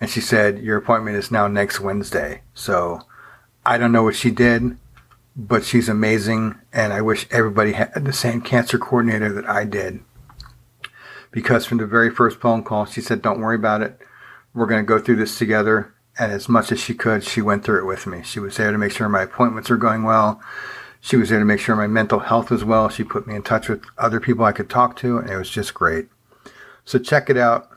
and 0.00 0.08
she 0.08 0.20
said, 0.20 0.60
your 0.60 0.76
appointment 0.76 1.16
is 1.16 1.30
now 1.30 1.48
next 1.48 1.80
Wednesday. 1.80 2.42
So 2.54 3.02
I 3.66 3.78
don't 3.78 3.92
know 3.92 4.04
what 4.04 4.14
she 4.14 4.30
did 4.30 4.78
but 5.40 5.64
she's 5.64 5.88
amazing, 5.88 6.56
and 6.72 6.92
I 6.92 7.00
wish 7.00 7.28
everybody 7.30 7.72
had 7.72 8.04
the 8.04 8.12
same 8.12 8.40
cancer 8.40 8.76
coordinator 8.76 9.32
that 9.32 9.48
I 9.48 9.64
did. 9.64 10.00
Because 11.30 11.64
from 11.64 11.78
the 11.78 11.86
very 11.86 12.10
first 12.10 12.40
phone 12.40 12.64
call, 12.64 12.86
she 12.86 13.00
said, 13.00 13.22
Don't 13.22 13.40
worry 13.40 13.54
about 13.54 13.80
it. 13.80 14.00
We're 14.52 14.66
going 14.66 14.84
to 14.84 14.88
go 14.88 14.98
through 14.98 15.16
this 15.16 15.38
together. 15.38 15.94
And 16.18 16.32
as 16.32 16.48
much 16.48 16.72
as 16.72 16.80
she 16.80 16.92
could, 16.92 17.22
she 17.22 17.40
went 17.40 17.64
through 17.64 17.78
it 17.78 17.86
with 17.86 18.04
me. 18.04 18.24
She 18.24 18.40
was 18.40 18.56
there 18.56 18.72
to 18.72 18.78
make 18.78 18.90
sure 18.90 19.08
my 19.08 19.22
appointments 19.22 19.70
were 19.70 19.76
going 19.76 20.02
well. 20.02 20.42
She 21.00 21.16
was 21.16 21.28
there 21.28 21.38
to 21.38 21.44
make 21.44 21.60
sure 21.60 21.76
my 21.76 21.86
mental 21.86 22.18
health 22.18 22.50
was 22.50 22.64
well. 22.64 22.88
She 22.88 23.04
put 23.04 23.28
me 23.28 23.36
in 23.36 23.42
touch 23.42 23.68
with 23.68 23.84
other 23.96 24.18
people 24.18 24.44
I 24.44 24.50
could 24.50 24.68
talk 24.68 24.96
to, 24.96 25.18
and 25.18 25.30
it 25.30 25.36
was 25.36 25.48
just 25.48 25.72
great. 25.72 26.08
So 26.84 26.98
check 26.98 27.30
it 27.30 27.36
out. 27.36 27.70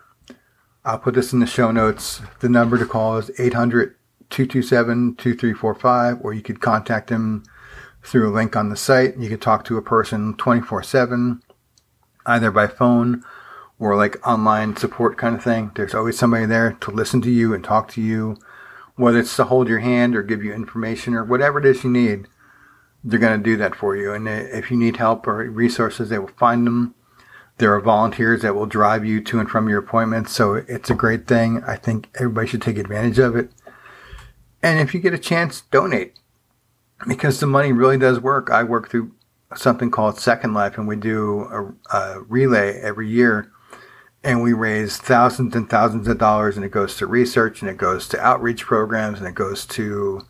I'll 0.84 0.98
put 0.98 1.14
this 1.14 1.32
in 1.32 1.40
the 1.40 1.46
show 1.46 1.70
notes. 1.70 2.22
The 2.40 2.50
number 2.50 2.80
to 2.80 2.88
call 2.88 3.18
is 3.18 3.30
800 3.40 3.96
227 4.32 5.16
2345, 5.18 6.18
or 6.22 6.34
you 6.34 6.42
could 6.42 6.60
contact 6.60 7.10
them 7.10 7.44
through 8.04 8.30
a 8.30 8.34
link 8.34 8.56
on 8.56 8.70
the 8.70 8.76
site. 8.76 9.18
You 9.18 9.30
could 9.30 9.42
talk 9.42 9.64
to 9.66 9.78
a 9.78 9.82
person 9.82 10.36
24 10.36 10.84
7, 10.84 11.42
either 12.26 12.52
by 12.52 12.68
phone 12.68 13.24
or 13.80 13.96
like 13.96 14.26
online 14.28 14.76
support 14.76 15.18
kind 15.18 15.36
of 15.36 15.44
thing. 15.44 15.72
There's 15.76 15.96
always 15.96 16.18
somebody 16.18 16.46
there 16.46 16.78
to 16.82 16.92
listen 16.92 17.22
to 17.22 17.32
you 17.32 17.54
and 17.54 17.64
talk 17.64 17.90
to 17.90 18.02
you, 18.02 18.38
whether 18.96 19.20
it's 19.20 19.36
to 19.38 19.46
hold 19.46 19.68
your 19.68 19.80
hand 19.80 20.16
or 20.16 20.24
give 20.24 20.44
you 20.44 20.54
information 20.54 21.16
or 21.16 21.24
whatever 21.24 21.60
it 21.60 21.66
is 21.66 21.84
you 21.84 21.90
need. 21.90 22.28
They're 23.04 23.20
going 23.20 23.40
to 23.40 23.44
do 23.44 23.58
that 23.58 23.76
for 23.76 23.96
you. 23.96 24.14
And 24.14 24.28
if 24.30 24.70
you 24.70 24.78
need 24.78 24.98
help 24.98 25.26
or 25.26 25.50
resources, 25.50 26.10
they 26.10 26.20
will 26.20 26.28
find 26.38 26.68
them. 26.68 26.94
There 27.58 27.74
are 27.74 27.82
volunteers 27.82 28.44
that 28.44 28.54
will 28.54 28.68
drive 28.68 29.04
you 29.04 29.22
to 29.22 29.40
and 29.40 29.50
from 29.50 29.68
your 29.68 29.80
appointments. 29.80 30.32
So 30.32 30.54
it's 30.54 30.92
a 30.92 30.96
great 30.96 31.28
thing. 31.28 31.64
I 31.66 31.76
think 31.76 32.10
everybody 32.16 32.48
should 32.48 32.62
take 32.62 32.78
advantage 32.78 33.18
of 33.18 33.36
it. 33.36 33.50
And 34.62 34.80
if 34.80 34.94
you 34.94 35.00
get 35.00 35.16
a 35.16 35.20
chance, 35.20 35.62
donate 35.62 36.14
because 37.08 37.40
the 37.40 37.48
money 37.48 37.72
really 37.72 37.98
does 37.98 38.20
work. 38.20 38.50
I 38.52 38.64
work 38.64 38.90
through 38.90 39.12
something 39.56 39.92
called 39.92 40.20
Second 40.20 40.54
Life, 40.54 40.78
and 40.78 40.88
we 40.88 40.96
do 40.96 41.42
a, 41.92 41.96
a, 41.96 42.22
relay 42.22 42.80
every 42.80 43.10
year, 43.10 43.52
and 44.24 44.42
we 44.42 44.54
raise 44.54 44.98
thousands 44.98 45.56
and 45.56 45.70
thousands 45.70 46.08
of 46.08 46.18
dollars, 46.18 46.56
and 46.56 46.66
it 46.66 46.72
goes 46.72 46.96
to 46.98 47.08
research, 47.08 47.62
and 47.62 47.70
it 47.70 47.78
goes 47.78 48.08
to 48.10 48.20
outreach 48.20 48.66
programs, 48.66 49.20
and 49.20 49.28
it 49.28 49.36
goes 49.36 49.66
to 49.66 50.22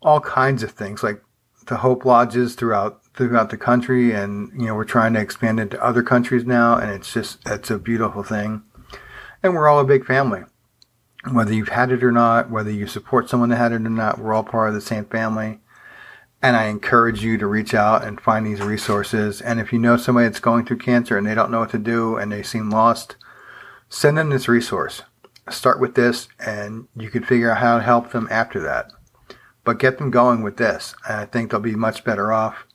all 0.00 0.20
kinds 0.20 0.62
of 0.62 0.70
things 0.72 1.02
like 1.02 1.22
the 1.66 1.78
Hope 1.78 2.04
Lodges 2.04 2.54
throughout 2.54 3.00
throughout 3.14 3.50
the 3.50 3.56
country, 3.56 4.12
and 4.12 4.50
you 4.54 4.66
know 4.66 4.74
we're 4.74 4.84
trying 4.84 5.14
to 5.14 5.20
expand 5.20 5.60
into 5.60 5.82
other 5.82 6.02
countries 6.02 6.44
now, 6.44 6.76
and 6.76 6.90
it's 6.90 7.12
just 7.12 7.38
it's 7.46 7.70
a 7.70 7.78
beautiful 7.78 8.22
thing, 8.22 8.62
and 9.42 9.54
we're 9.54 9.68
all 9.68 9.80
a 9.80 9.84
big 9.84 10.06
family 10.06 10.42
whether 11.34 11.52
you've 11.52 11.68
had 11.68 11.90
it 11.90 12.02
or 12.02 12.12
not, 12.12 12.50
whether 12.50 12.70
you 12.70 12.86
support 12.86 13.28
someone 13.28 13.48
that 13.50 13.56
had 13.56 13.72
it 13.72 13.76
or 13.76 13.90
not, 13.90 14.18
we're 14.18 14.34
all 14.34 14.44
part 14.44 14.68
of 14.68 14.74
the 14.74 14.80
same 14.80 15.04
family. 15.04 15.60
And 16.40 16.56
I 16.56 16.66
encourage 16.66 17.22
you 17.22 17.36
to 17.38 17.46
reach 17.46 17.74
out 17.74 18.04
and 18.04 18.20
find 18.20 18.46
these 18.46 18.60
resources. 18.60 19.40
And 19.40 19.58
if 19.58 19.72
you 19.72 19.78
know 19.78 19.96
somebody 19.96 20.28
that's 20.28 20.40
going 20.40 20.64
through 20.64 20.78
cancer 20.78 21.18
and 21.18 21.26
they 21.26 21.34
don't 21.34 21.50
know 21.50 21.60
what 21.60 21.70
to 21.70 21.78
do 21.78 22.16
and 22.16 22.30
they 22.30 22.42
seem 22.42 22.70
lost, 22.70 23.16
send 23.88 24.18
them 24.18 24.30
this 24.30 24.48
resource. 24.48 25.02
Start 25.50 25.80
with 25.80 25.94
this 25.94 26.28
and 26.38 26.86
you 26.96 27.10
can 27.10 27.24
figure 27.24 27.50
out 27.50 27.58
how 27.58 27.78
to 27.78 27.82
help 27.82 28.12
them 28.12 28.28
after 28.30 28.60
that. 28.60 28.92
But 29.64 29.80
get 29.80 29.98
them 29.98 30.10
going 30.10 30.42
with 30.42 30.56
this. 30.56 30.94
And 31.08 31.18
I 31.18 31.26
think 31.26 31.50
they'll 31.50 31.60
be 31.60 31.74
much 31.74 32.04
better 32.04 32.32
off. 32.32 32.66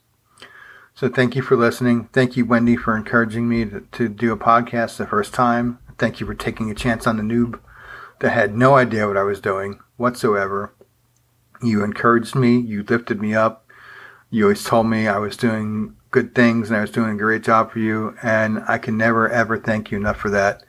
So 0.94 1.08
thank 1.08 1.34
you 1.34 1.42
for 1.42 1.56
listening. 1.56 2.08
Thank 2.12 2.36
you, 2.36 2.44
Wendy, 2.44 2.76
for 2.76 2.96
encouraging 2.96 3.48
me 3.48 3.64
to, 3.64 3.80
to 3.80 4.08
do 4.08 4.32
a 4.32 4.36
podcast 4.36 4.98
the 4.98 5.06
first 5.06 5.32
time. 5.32 5.78
Thank 5.98 6.20
you 6.20 6.26
for 6.26 6.34
taking 6.34 6.70
a 6.70 6.74
chance 6.74 7.06
on 7.06 7.16
the 7.16 7.22
noob 7.22 7.58
that 8.24 8.30
had 8.30 8.56
no 8.56 8.74
idea 8.76 9.06
what 9.06 9.18
I 9.18 9.22
was 9.22 9.38
doing 9.38 9.80
whatsoever. 9.98 10.72
You 11.62 11.84
encouraged 11.84 12.34
me, 12.34 12.58
you 12.58 12.82
lifted 12.82 13.20
me 13.20 13.34
up. 13.34 13.68
You 14.30 14.44
always 14.44 14.64
told 14.64 14.86
me 14.86 15.06
I 15.06 15.18
was 15.18 15.36
doing 15.36 15.94
good 16.10 16.34
things 16.34 16.70
and 16.70 16.78
I 16.78 16.80
was 16.80 16.90
doing 16.90 17.10
a 17.10 17.18
great 17.18 17.42
job 17.42 17.70
for 17.70 17.80
you, 17.80 18.16
and 18.22 18.64
I 18.66 18.78
can 18.78 18.96
never 18.96 19.28
ever 19.28 19.58
thank 19.58 19.90
you 19.90 19.98
enough 19.98 20.16
for 20.16 20.30
that. 20.30 20.62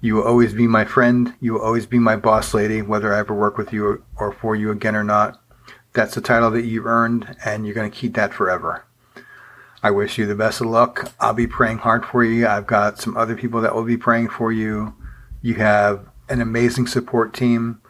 You 0.00 0.16
will 0.16 0.24
always 0.24 0.52
be 0.52 0.66
my 0.66 0.84
friend. 0.84 1.34
You 1.38 1.52
will 1.52 1.62
always 1.62 1.86
be 1.86 2.00
my 2.00 2.16
boss 2.16 2.52
lady, 2.52 2.82
whether 2.82 3.14
I 3.14 3.20
ever 3.20 3.32
work 3.32 3.56
with 3.58 3.72
you 3.72 4.02
or 4.16 4.32
for 4.32 4.56
you 4.56 4.72
again 4.72 4.96
or 4.96 5.04
not. 5.04 5.40
That's 5.92 6.16
the 6.16 6.20
title 6.20 6.50
that 6.50 6.64
you've 6.64 6.86
earned, 6.86 7.36
and 7.44 7.64
you're 7.64 7.76
going 7.76 7.90
to 7.90 7.96
keep 7.96 8.14
that 8.14 8.34
forever. 8.34 8.84
I 9.84 9.92
wish 9.92 10.18
you 10.18 10.26
the 10.26 10.34
best 10.34 10.60
of 10.60 10.66
luck. 10.66 11.12
I'll 11.20 11.32
be 11.32 11.46
praying 11.46 11.78
hard 11.78 12.04
for 12.04 12.24
you. 12.24 12.48
I've 12.48 12.66
got 12.66 12.98
some 12.98 13.16
other 13.16 13.36
people 13.36 13.60
that 13.60 13.76
will 13.76 13.84
be 13.84 13.96
praying 13.96 14.30
for 14.30 14.50
you. 14.50 14.94
You 15.42 15.54
have 15.54 16.08
an 16.28 16.40
amazing 16.40 16.86
support 16.86 17.32
team 17.34 17.80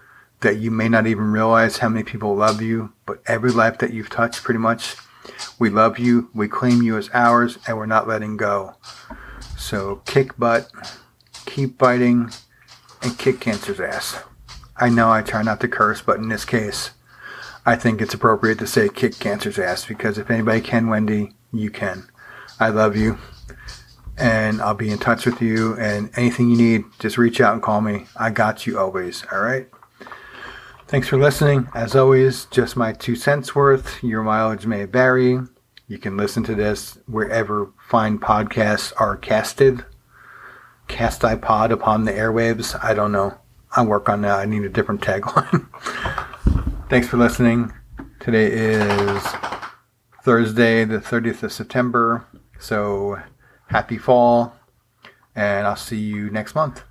that 0.40 0.58
you 0.58 0.70
may 0.70 0.88
not 0.88 1.06
even 1.06 1.32
realize 1.32 1.78
how 1.78 1.88
many 1.88 2.04
people 2.04 2.34
love 2.34 2.62
you, 2.62 2.92
but 3.06 3.22
every 3.26 3.50
life 3.50 3.78
that 3.78 3.92
you've 3.92 4.10
touched, 4.10 4.44
pretty 4.44 4.58
much, 4.58 4.96
we 5.58 5.68
love 5.68 5.98
you, 5.98 6.30
we 6.32 6.48
claim 6.48 6.82
you 6.82 6.96
as 6.96 7.10
ours, 7.12 7.58
and 7.66 7.76
we're 7.76 7.86
not 7.86 8.06
letting 8.06 8.36
go. 8.36 8.76
So 9.56 10.02
kick 10.06 10.38
butt, 10.38 10.70
keep 11.46 11.78
fighting, 11.78 12.30
and 13.02 13.18
kick 13.18 13.40
cancer's 13.40 13.80
ass. 13.80 14.22
I 14.76 14.88
know 14.88 15.10
I 15.10 15.22
try 15.22 15.42
not 15.42 15.60
to 15.60 15.68
curse, 15.68 16.00
but 16.00 16.18
in 16.18 16.28
this 16.28 16.44
case, 16.44 16.90
I 17.66 17.74
think 17.74 18.00
it's 18.00 18.14
appropriate 18.14 18.58
to 18.60 18.66
say 18.66 18.88
kick 18.88 19.18
cancer's 19.18 19.58
ass 19.58 19.84
because 19.84 20.18
if 20.18 20.30
anybody 20.30 20.60
can, 20.60 20.88
Wendy, 20.88 21.32
you 21.52 21.70
can. 21.70 22.08
I 22.60 22.68
love 22.68 22.96
you 22.96 23.18
and 24.18 24.60
I'll 24.60 24.74
be 24.74 24.90
in 24.90 24.98
touch 24.98 25.26
with 25.26 25.40
you. 25.40 25.74
And 25.78 26.10
anything 26.16 26.50
you 26.50 26.56
need, 26.56 26.84
just 26.98 27.18
reach 27.18 27.40
out 27.40 27.54
and 27.54 27.62
call 27.62 27.80
me. 27.80 28.06
I 28.16 28.30
got 28.30 28.66
you 28.66 28.78
always. 28.78 29.24
All 29.32 29.40
right. 29.40 29.68
Thanks 30.86 31.08
for 31.08 31.18
listening. 31.18 31.68
As 31.74 31.94
always, 31.94 32.46
just 32.46 32.76
my 32.76 32.92
two 32.92 33.14
cents 33.14 33.54
worth. 33.54 34.02
Your 34.02 34.22
mileage 34.22 34.66
may 34.66 34.84
vary. 34.84 35.38
You 35.86 35.98
can 35.98 36.16
listen 36.16 36.42
to 36.44 36.54
this 36.54 36.98
wherever 37.06 37.70
fine 37.88 38.18
podcasts 38.18 38.92
are 38.98 39.16
casted. 39.16 39.84
Cast 40.86 41.22
iPod 41.22 41.70
upon 41.70 42.04
the 42.04 42.12
airwaves. 42.12 42.82
I 42.82 42.94
don't 42.94 43.12
know. 43.12 43.36
I'll 43.72 43.86
work 43.86 44.08
on 44.08 44.22
that. 44.22 44.38
I 44.38 44.46
need 44.46 44.64
a 44.64 44.70
different 44.70 45.02
tagline. 45.02 45.66
Thanks 46.88 47.06
for 47.06 47.18
listening. 47.18 47.72
Today 48.18 48.50
is 48.50 49.22
Thursday, 50.24 50.84
the 50.84 50.98
30th 50.98 51.42
of 51.42 51.52
September. 51.52 52.26
So 52.58 53.20
happy 53.68 53.98
fall, 53.98 54.54
and 55.34 55.66
I'll 55.66 55.76
see 55.76 55.98
you 55.98 56.30
next 56.30 56.54
month. 56.54 56.82